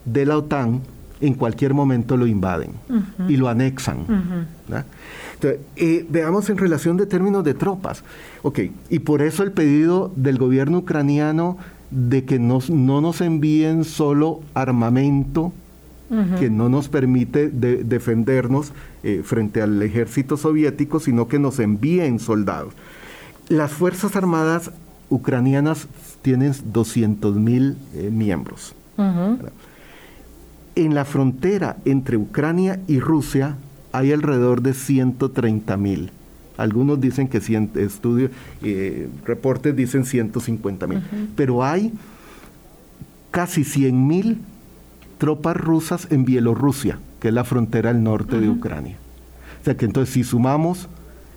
[0.03, 0.81] de la OTAN,
[1.21, 2.71] en cualquier momento lo invaden
[3.29, 4.47] y lo anexan.
[5.35, 8.03] Entonces, eh, veamos en relación de términos de tropas.
[8.43, 11.57] Ok, y por eso el pedido del gobierno ucraniano
[11.95, 12.59] de que no
[13.01, 15.53] nos envíen solo armamento
[16.39, 18.71] que no nos permite defendernos
[19.03, 22.73] eh, frente al ejército soviético, sino que nos envíen soldados.
[23.49, 24.71] Las Fuerzas Armadas
[25.09, 25.87] ucranianas
[26.21, 28.75] tienen 200 mil eh, miembros.
[30.75, 33.57] En la frontera entre Ucrania y Rusia
[33.91, 36.11] hay alrededor de 130 mil.
[36.57, 38.31] Algunos dicen que estudios,
[38.63, 41.01] eh, reportes dicen 150 mil,
[41.35, 41.91] pero hay
[43.31, 44.37] casi 100 mil
[45.17, 48.97] tropas rusas en Bielorrusia, que es la frontera al norte de Ucrania.
[49.61, 50.87] O sea que entonces si sumamos,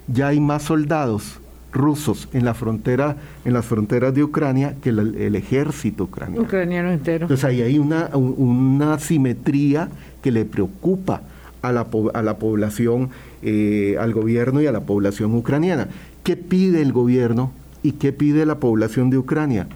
[0.06, 1.40] ya hay más soldados
[1.72, 6.42] rusos en la frontera, en las fronteras de Ucrania que el, ejército ucraniano.
[6.42, 7.24] Ucraniano entero.
[7.24, 9.88] Entonces ahí hay una, una simetría
[10.22, 11.22] que le preocupa
[11.62, 13.10] a la, a la población,
[13.42, 15.88] eh, al gobierno y a la población ucraniana.
[16.24, 19.68] ¿Qué pide el gobierno y qué pide la población de Ucrania?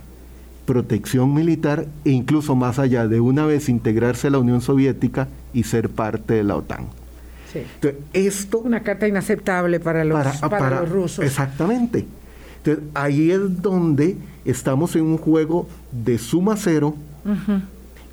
[0.66, 5.62] Protección militar e incluso más allá de una vez integrarse a la Unión Soviética y
[5.62, 6.86] ser parte de la OTAN.
[7.52, 7.60] Sí.
[7.74, 8.58] Entonces, esto...
[8.58, 11.24] Una carta inaceptable para los, para, los rusos.
[11.24, 12.06] Exactamente.
[12.58, 16.94] Entonces, ahí es donde estamos en un juego de suma cero,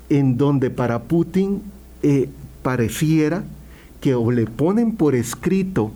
[0.08, 1.62] en donde para Putin
[2.02, 2.28] eh,
[2.62, 3.42] pareciera
[4.00, 5.92] que o le ponen por escrito,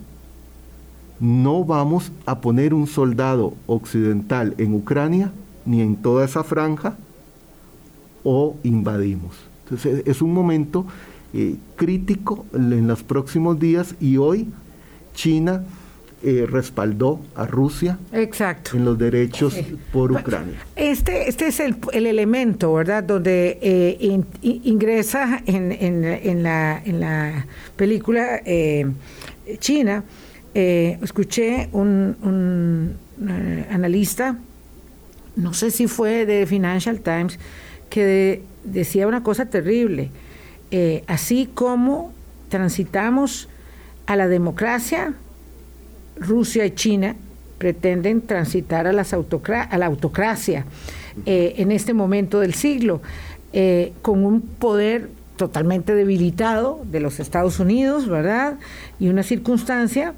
[1.19, 5.31] no vamos a poner un soldado occidental en Ucrania,
[5.65, 6.95] ni en toda esa franja,
[8.23, 9.35] o invadimos.
[9.63, 10.85] Entonces es un momento
[11.33, 14.47] eh, crítico en los próximos días y hoy
[15.13, 15.63] China
[16.27, 18.75] eh, respaldó a Rusia Exacto.
[18.75, 19.55] en los derechos
[19.93, 20.55] por Ucrania.
[20.75, 27.45] Este, este es el, elemento, ¿verdad?, donde eh, ingresa en, en, la, en la
[27.75, 28.87] película eh,
[29.59, 30.03] china.
[30.55, 32.97] escuché un, un
[33.69, 34.35] analista,
[35.35, 37.37] no sé si fue de Financial Times,
[37.91, 40.09] que decía una cosa terrible.
[41.05, 42.13] así como
[42.49, 43.47] transitamos
[44.07, 45.13] a la democracia,
[46.17, 47.15] Rusia y China
[47.57, 50.65] pretenden transitar a, las a la autocracia
[51.25, 53.01] eh, en este momento del siglo,
[53.53, 58.55] eh, con un poder totalmente debilitado de los Estados Unidos, ¿verdad?
[58.99, 60.13] Y una circunstancia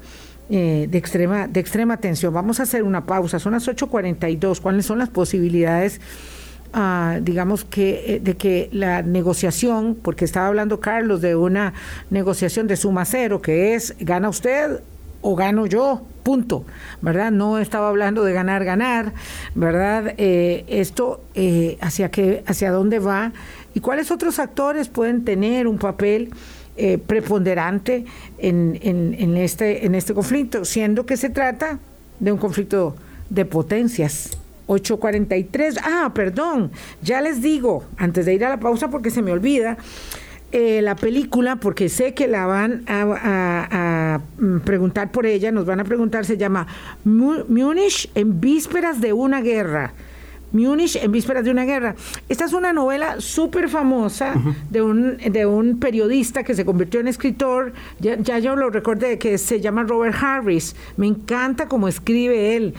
[0.50, 2.34] eh, de, extrema, de extrema tensión.
[2.34, 4.60] Vamos a hacer una pausa, son las 8.42.
[4.60, 6.00] ¿Cuáles son las posibilidades?
[6.72, 11.72] Ah, digamos que de que la negociación, porque estaba hablando Carlos de una
[12.10, 14.80] negociación de suma cero, que es gana usted
[15.20, 16.64] o gano yo, punto,
[17.00, 17.30] ¿verdad?
[17.30, 19.12] No estaba hablando de ganar, ganar,
[19.54, 20.14] ¿verdad?
[20.18, 23.32] Eh, esto, eh, hacia, qué, ¿hacia dónde va?
[23.74, 26.30] ¿Y cuáles otros actores pueden tener un papel
[26.76, 28.04] eh, preponderante
[28.38, 30.64] en, en, este, en este conflicto?
[30.64, 31.78] Siendo que se trata
[32.20, 32.94] de un conflicto
[33.30, 34.36] de potencias.
[34.66, 39.32] 843, ah, perdón, ya les digo, antes de ir a la pausa porque se me
[39.32, 39.78] olvida,
[40.50, 45.80] eh, la película, porque sé que la van a, mm, preguntar por ella, nos van
[45.80, 46.66] a preguntar, se llama
[47.04, 49.92] Múnich en vísperas de una guerra.
[50.50, 51.94] Múnich en vísperas de una guerra.
[52.30, 54.34] Esta es una novela súper famosa
[54.70, 59.18] de, un, de un periodista que se convirtió en escritor, ya, ya yo lo recordé,
[59.18, 60.74] que se llama Robert Harris.
[60.96, 62.74] Me encanta cómo escribe él.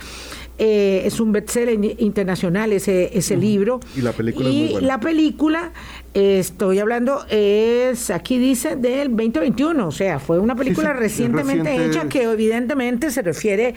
[0.62, 3.80] Eh, es un bestseller internacional ese, ese libro.
[3.96, 5.72] Y la película y la película,
[6.14, 12.24] estoy hablando, es, aquí dice, del 2021, o sea, fue una película recientemente hecha que
[12.24, 13.76] evidentemente se refiere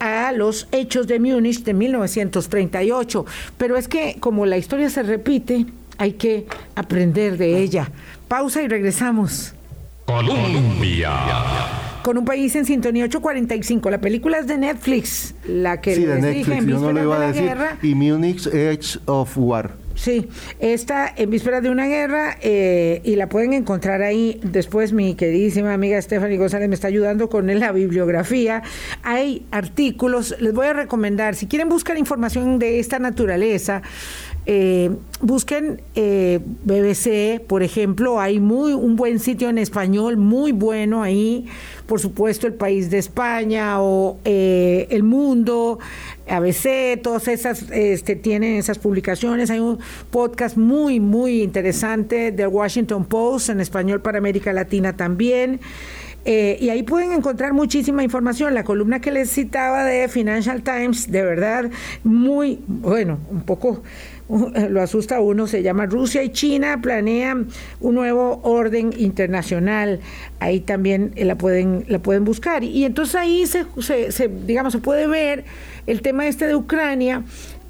[0.00, 3.26] a los hechos de Múnich de 1938.
[3.56, 5.66] Pero es que como la historia se repite,
[5.98, 7.92] hay que aprender de ella.
[8.26, 9.54] Pausa y regresamos.
[10.06, 13.90] Colombia con un país en sintonía 845.
[13.90, 17.16] La película es de Netflix, la que sí, de Netflix, en yo no le iba
[17.16, 17.50] a decir.
[17.82, 19.72] Y Munich Edge of War.
[19.94, 20.28] Sí,
[20.58, 24.40] está en vísperas de una guerra eh, y la pueden encontrar ahí.
[24.42, 28.62] Después mi queridísima amiga Stephanie González me está ayudando con la bibliografía.
[29.02, 33.82] Hay artículos, les voy a recomendar, si quieren buscar información de esta naturaleza,
[34.46, 34.90] eh,
[35.22, 41.46] busquen eh, BBC, por ejemplo, hay muy un buen sitio en español, muy bueno ahí,
[41.86, 45.78] por supuesto, el país de España o eh, el mundo,
[46.28, 49.50] ABC, todas esas este, tienen esas publicaciones.
[49.50, 49.78] Hay un
[50.10, 55.60] podcast muy, muy interesante del Washington Post en español para América Latina también.
[56.24, 58.54] Y ahí pueden encontrar muchísima información.
[58.54, 61.70] La columna que les citaba de Financial Times, de verdad,
[62.02, 63.82] muy, bueno, un poco
[64.28, 67.48] lo asusta a uno, se llama Rusia y China planean
[67.80, 70.00] un nuevo orden internacional.
[70.40, 72.64] Ahí también eh, la pueden, la pueden buscar.
[72.64, 73.66] Y entonces ahí se,
[74.10, 75.44] se, digamos, se puede ver
[75.86, 77.22] el tema este de Ucrania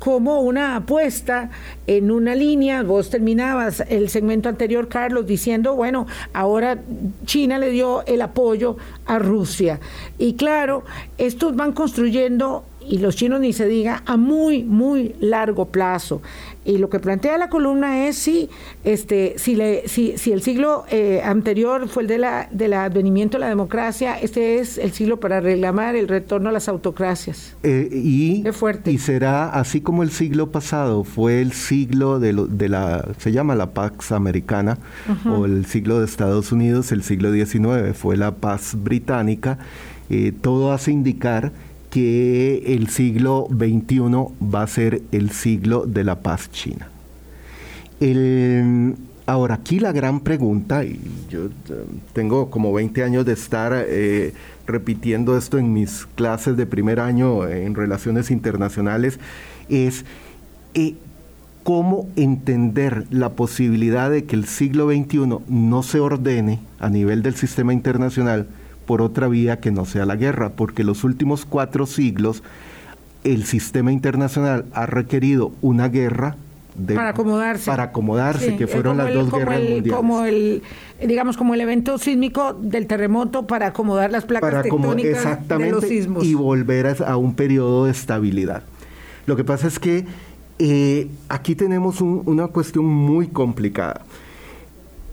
[0.05, 1.49] como una apuesta
[1.87, 2.83] en una línea.
[2.83, 6.79] Vos terminabas el segmento anterior, Carlos, diciendo, bueno, ahora
[7.25, 8.77] China le dio el apoyo
[9.07, 9.81] a Rusia.
[10.19, 10.85] Y claro,
[11.17, 16.21] estos van construyendo y los chinos ni se diga, a muy, muy largo plazo.
[16.65, 18.49] Y lo que plantea la columna es si,
[18.85, 23.37] este, si, le, si, si el siglo eh, anterior fue el de la, del advenimiento
[23.37, 27.55] de la democracia, este es el siglo para reclamar el retorno a las autocracias.
[27.63, 28.91] Eh, y, fuerte.
[28.91, 33.55] y será así como el siglo pasado fue el siglo de, de la, se llama
[33.55, 34.79] la Pax Americana,
[35.27, 39.59] o el siglo de Estados Unidos, el siglo XIX fue la paz británica,
[40.11, 41.53] eh, todo hace indicar
[41.95, 44.01] que el siglo XXI
[44.53, 46.89] va a ser el siglo de la paz china.
[49.27, 50.99] ahora, aquí la gran pregunta, y
[51.31, 51.51] yo eh,
[52.13, 54.35] tengo como 20 años de estar eh,
[54.67, 59.21] repitiendo esto en mis clases de primer año en relaciones internacionales,
[59.69, 60.05] es
[60.75, 60.97] eh,
[61.63, 67.37] cómo entender la posibilidad de que el siglo XXI no se ordene a nivel del
[67.37, 68.49] sistema internacional,
[68.87, 72.43] por otra vía que no sea la guerra, porque los últimos cuatro siglos
[73.25, 76.37] el sistema internacional ha requerido una guerra
[76.95, 77.67] para acomodarse.
[77.67, 79.93] Para acomodarse, que fueron las dos guerras mundiales.
[79.93, 80.63] Como el,
[81.01, 86.25] digamos, como el evento sísmico del terremoto para acomodar las placas tectónicas de los sismos.
[86.25, 88.65] Y volver a, un periodo de estabilidad.
[89.27, 90.05] Lo que pasa es que
[90.59, 94.03] eh, aquí tenemos una cuestión muy complicada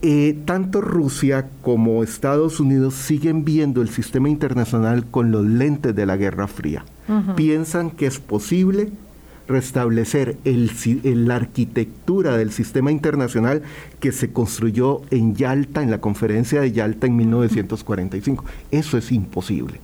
[0.01, 6.05] eh, tanto Rusia como Estados Unidos siguen viendo el sistema internacional con los lentes de
[6.05, 6.85] la Guerra Fría.
[7.35, 8.89] Piensan que es posible
[9.47, 10.71] restablecer el,
[11.27, 13.61] la arquitectura del sistema internacional
[13.99, 18.45] que se construyó en Yalta, en la conferencia de Yalta en 1945.
[18.71, 19.81] Eso es imposible.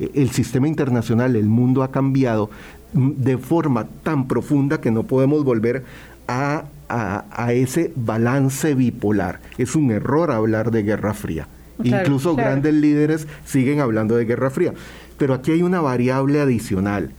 [0.00, 2.50] E, el sistema internacional, el mundo ha cambiado
[2.92, 5.84] de forma tan profunda que no podemos volver
[6.28, 9.40] a a, ese balance bipolar.
[9.58, 11.48] Es un error hablar de Guerra Fría.
[11.82, 14.72] Incluso grandes líderes siguen hablando de Guerra Fría.
[15.18, 17.10] Pero aquí hay una variable adicional,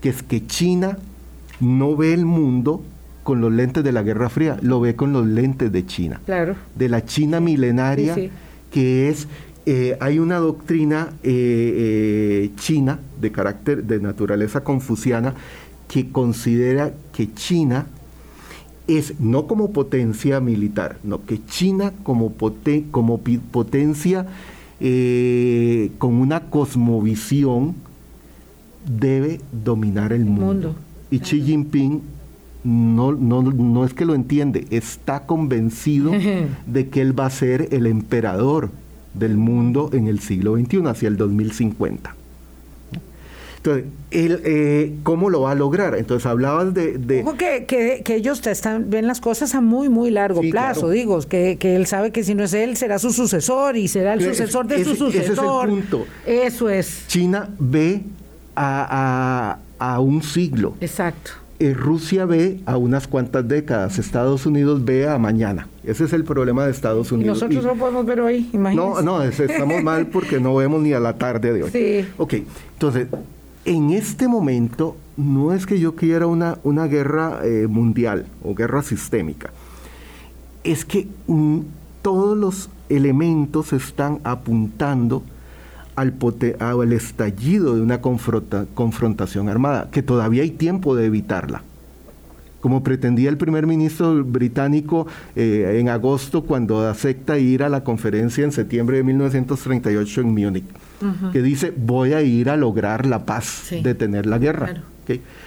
[0.00, 0.98] que es que China
[1.60, 2.82] no ve el mundo
[3.22, 6.20] con los lentes de la Guerra Fría, lo ve con los lentes de China.
[6.24, 6.56] Claro.
[6.74, 8.16] De la China milenaria,
[8.70, 9.28] que es,
[9.64, 11.30] eh, hay una doctrina eh,
[12.44, 15.34] eh, china de carácter, de naturaleza confuciana,
[15.88, 17.86] que considera que China
[18.86, 22.32] es no como potencia militar, no, que China como,
[22.90, 23.20] como
[23.52, 24.26] potencia
[24.80, 27.74] eh, con una cosmovisión
[28.86, 30.74] debe dominar el, mundo.
[31.10, 32.00] Y Xi Jinping
[32.64, 36.12] no, no, no es que lo entiende, está convencido
[36.66, 38.70] de que él va a ser el emperador
[39.14, 42.16] del mundo en el siglo XXI, hacia el 2050.
[43.64, 45.94] Entonces, él, eh, ¿cómo lo va a lograr?
[45.94, 46.98] Entonces, hablabas de...
[46.98, 47.24] de...
[47.38, 51.58] Que, que, que, ellos están, ven las cosas a muy, muy largo plazo, digo, que,
[51.60, 54.66] que, él sabe que si no es él, será su sucesor y será el sucesor
[54.66, 55.14] de su sucesor.
[55.14, 56.06] Ese es el punto.
[56.26, 57.04] Eso es.
[57.06, 58.02] China ve
[58.56, 60.74] a, a, a un siglo.
[60.80, 61.30] Exacto.
[61.62, 65.68] Eh, Rusia ve a unas cuantas décadas, Estados Unidos ve a mañana.
[65.84, 67.38] Ese es el problema de Estados Unidos.
[67.38, 68.74] Y nosotros no podemos ver hoy, imagínense.
[68.74, 71.70] No, no, estamos mal porque no vemos ni a la tarde de hoy.
[71.72, 72.04] Sí.
[72.18, 72.34] Ok,
[72.72, 73.06] entonces,
[73.64, 78.82] en este momento no es que yo quiera una, una guerra eh, mundial o guerra
[78.82, 79.50] sistémica,
[80.64, 81.60] es que mm,
[82.02, 85.22] todos los elementos están apuntando
[85.94, 86.14] al,
[86.58, 91.62] al estallido de una confrontación armada, que todavía hay tiempo de evitarla.
[92.60, 98.44] Como pretendía el primer ministro británico eh, en agosto cuando acepta ir a la conferencia
[98.44, 100.64] en septiembre de 1938 en Múnich,
[101.32, 104.82] que dice voy a ir a lograr la paz, detener la guerra.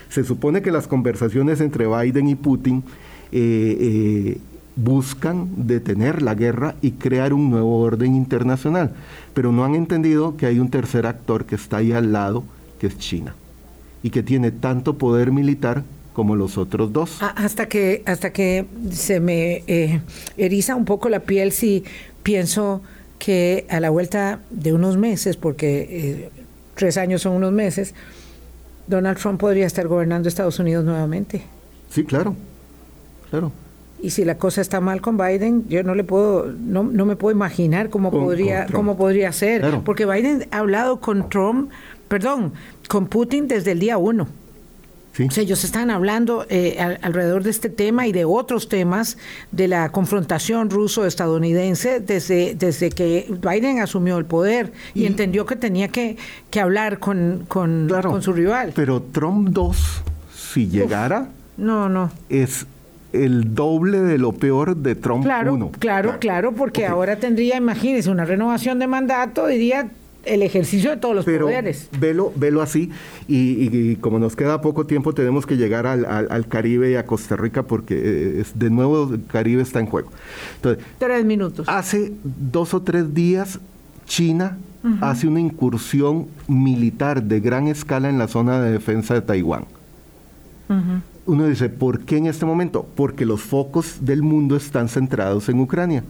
[0.10, 2.84] Se supone que las conversaciones entre Biden y Putin
[3.32, 4.38] eh, eh,
[4.76, 8.92] buscan detener la guerra y crear un nuevo orden internacional,
[9.34, 12.44] pero no han entendido que hay un tercer actor que está ahí al lado,
[12.80, 13.36] que es China,
[14.04, 15.84] y que tiene tanto poder militar
[16.14, 17.18] como los otros dos.
[17.22, 20.02] Ah, hasta que, hasta que se me eh,
[20.38, 21.84] eriza un poco la piel si
[22.24, 22.82] pienso
[23.20, 26.30] que a la vuelta de unos meses, porque eh,
[26.76, 27.94] tres años son unos meses,
[28.88, 31.44] Donald Trump podría estar gobernando Estados Unidos nuevamente.
[31.90, 32.36] Sí, claro,
[33.30, 33.52] claro.
[34.02, 37.16] Y si la cosa está mal con Biden, yo no le puedo, no, no me
[37.16, 41.72] puedo imaginar cómo podría, cómo podría ser, porque Biden ha hablado con Trump,
[42.08, 42.54] perdón,
[42.88, 44.28] con Putin desde el día uno
[45.18, 49.18] ellos están hablando eh, alrededor de este tema y de otros temas
[49.52, 55.88] de la confrontación ruso-estadounidense desde, desde que Biden asumió el poder y, entendió que tenía
[55.88, 56.18] que,
[56.50, 57.90] que hablar con, con,
[58.22, 58.74] su rival.
[58.76, 60.04] Pero Trump 2,
[60.36, 62.12] si llegara, no, no.
[62.30, 62.66] es
[63.14, 65.72] el doble de lo peor de Trump claro, 1.
[65.80, 69.90] Claro, claro, porque ahora tendría, imagínese, una renovación de mandato, diría
[70.26, 71.90] el ejercicio de todos los Pero poderes.
[72.00, 72.92] Velo, velo así,
[73.28, 77.64] y, como nos queda poco tiempo, tenemos que llegar al, Caribe y a Costa Rica,
[77.64, 80.10] porque eh, de nuevo el Caribe está en juego.
[80.58, 81.68] Entonces, Tres minutos.
[81.70, 83.60] Hace dos o tres días,
[84.06, 84.58] China
[85.02, 89.66] hace una incursión militar de gran escala en la zona de defensa de Taiwán.
[91.28, 92.88] Uno dice, ¿por qué en este momento?
[92.96, 96.04] Porque los focos del mundo están centrados en Ucrania.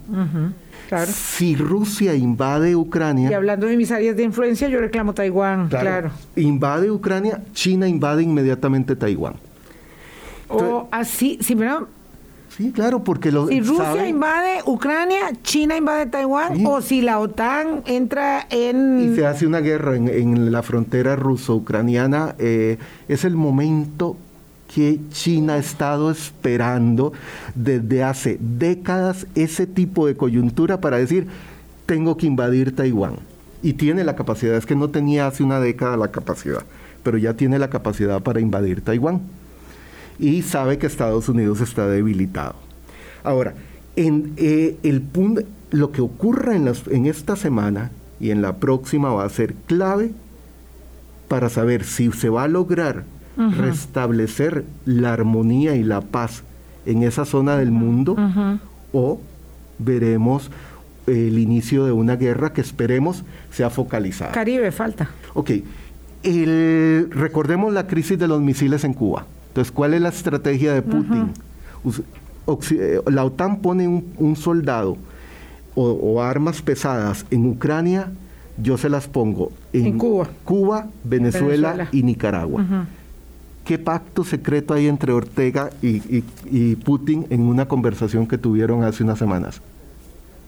[1.07, 3.29] Si Rusia invade Ucrania.
[3.29, 6.11] Y hablando de mis áreas de influencia, yo reclamo Taiwán, claro.
[6.35, 9.35] Invade Ucrania, China invade inmediatamente Taiwán.
[10.47, 11.87] o así, sí, pero
[12.55, 13.49] Sí, claro, porque los.
[13.49, 19.11] Si Rusia invade Ucrania, China invade Taiwán, o si la OTAN entra en.
[19.11, 22.77] Y se hace una guerra en, la frontera ruso-ucraniana, eh,
[23.09, 24.15] es el momento
[24.75, 27.13] que China ha estado esperando
[27.55, 31.27] desde hace décadas ese tipo de coyuntura para decir,
[31.85, 33.15] tengo que invadir Taiwán.
[33.63, 36.63] Y tiene la capacidad, es que no tenía hace una década la capacidad,
[37.03, 39.21] pero ya tiene la capacidad para invadir Taiwán.
[40.19, 42.55] Y sabe que Estados Unidos está debilitado.
[43.23, 43.53] Ahora,
[43.95, 45.03] en, eh, el
[45.71, 50.11] lo que ocurra en esta semana y en la próxima va a ser clave
[51.29, 53.05] para saber si se va a lograr
[53.37, 56.43] restablecer la armonía y la paz
[56.85, 58.15] en esa zona del mundo
[58.93, 59.19] o
[59.79, 60.51] veremos
[61.07, 64.31] el inicio de una guerra que esperemos sea focalizada.
[64.31, 65.09] Caribe falta.
[65.33, 65.51] Ok,
[67.11, 69.25] recordemos la crisis de los misiles en Cuba.
[69.49, 71.31] Entonces, ¿cuál es la estrategia de Putin?
[72.71, 74.97] Eh, la OTAN pone un, soldado
[75.75, 78.11] o, armas pesadas en Ucrania,
[78.57, 82.87] yo se las pongo en, Cuba, Venezuela, y Nicaragua.
[83.65, 89.17] ¿Qué pacto secreto hay entre Ortega y Putin en una conversación que tuvieron hace unas
[89.17, 89.59] semanas?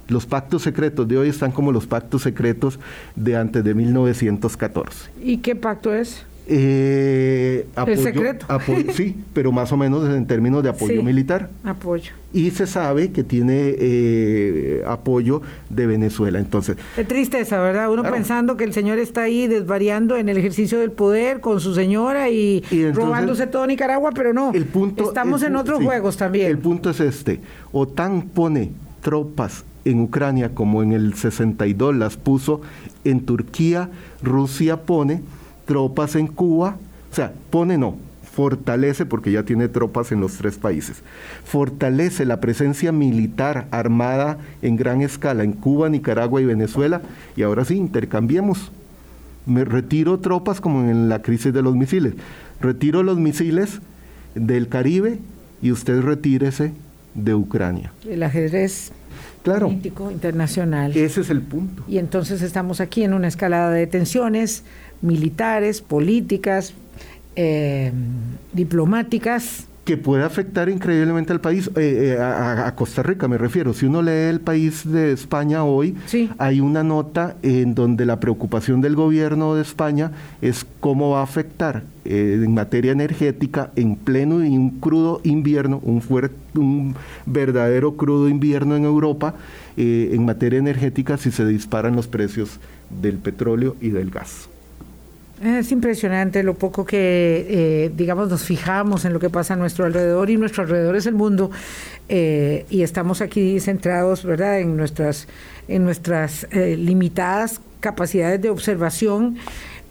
[0.07, 2.79] Los pactos secretos de hoy están como los pactos secretos
[3.15, 5.09] de antes de 1914.
[5.19, 6.26] ¿Y qué pacto es?
[6.49, 8.47] Eh, el secreto.
[8.93, 11.49] sí, pero más o menos en términos de apoyo militar.
[11.63, 12.11] Apoyo.
[12.33, 16.39] Y se sabe que tiene eh, apoyo de Venezuela.
[16.39, 16.77] Entonces.
[16.95, 17.91] Qué tristeza, ¿verdad?
[17.91, 21.73] Uno pensando que el señor está ahí desvariando en el ejercicio del poder con su
[21.73, 24.53] señora y, robándose todo Nicaragua, pero no.
[24.53, 26.47] El punto, Estamos en otros juegos también.
[26.47, 27.41] El punto es este:
[27.73, 28.71] OTAN pone
[29.01, 32.61] tropas en Ucrania como en el 62 las puso
[33.03, 33.89] en Turquía,
[34.21, 35.21] Rusia pone
[35.67, 36.77] tropas en Cuba,
[37.11, 41.03] o sea, pone no, fortalece, porque ya tiene tropas en los tres países,
[41.43, 47.01] fortalece la presencia militar armada en gran escala en Cuba, Nicaragua y Venezuela,
[47.35, 48.71] y ahora sí, intercambiemos.
[49.45, 52.15] Me retiro tropas como en la crisis de los misiles.
[52.59, 53.79] Retiro los misiles
[54.35, 55.19] del Caribe
[55.61, 56.73] y usted retírese
[57.13, 57.93] de Ucrania.
[58.05, 58.91] El ajedrez
[59.55, 60.95] político internacional.
[60.95, 61.83] Ese es el punto.
[61.87, 64.63] Y entonces estamos aquí en una escalada de tensiones
[65.01, 66.73] militares, políticas,
[67.39, 67.91] eh,
[68.51, 69.67] diplomáticas.
[69.85, 73.73] Que puede afectar increíblemente al país, eh, eh, a, Costa Rica me refiero.
[73.73, 75.95] Si uno lee el país de España hoy,
[76.39, 81.23] hay una nota en donde la preocupación del gobierno de España es cómo va a
[81.23, 86.95] afectar en materia energética en pleno y un crudo invierno, un, fuerte, un
[87.27, 89.35] verdadero crudo invierno en Europa,
[89.77, 94.49] en materia energética si se disparan los precios del petróleo y del gas.
[95.43, 99.85] Es impresionante lo poco que, eh, digamos, nos fijamos en lo que pasa a nuestro
[99.85, 101.51] alrededor y nuestro alrededor es el mundo
[102.09, 105.27] eh, y estamos aquí centrados, ¿verdad?, en nuestras,
[105.67, 109.37] en nuestras eh, limitadas capacidades de observación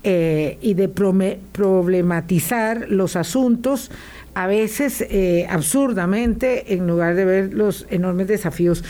[0.08, 3.90] y de problematizar los asuntos
[4.36, 5.06] a veces
[5.48, 8.84] absurdamente en lugar de ver los enormes desafíos.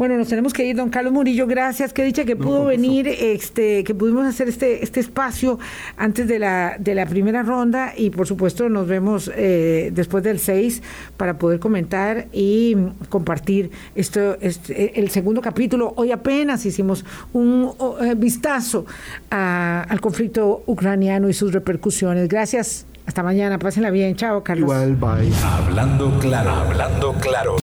[0.00, 1.92] Bueno, nos tenemos que ir, don Carlos Murillo, gracias.
[1.92, 5.58] Qué dicha que pudo venir, este, que pudimos hacer este, este espacio
[5.98, 10.38] antes de la, de la primera ronda y por supuesto nos vemos eh, después del
[10.38, 10.82] 6
[11.18, 12.76] para poder comentar y
[13.10, 15.92] compartir esto, este, el segundo capítulo.
[15.96, 17.70] Hoy apenas hicimos un
[18.00, 18.86] eh, vistazo
[19.28, 22.26] al conflicto ucraniano y sus repercusiones.
[22.26, 22.86] Gracias.
[23.06, 24.14] Hasta mañana, pásenla bien.
[24.14, 24.64] Chao, Carlos.
[24.70, 25.32] Igual, bye.
[25.44, 27.56] Hablando claro, hablando claro.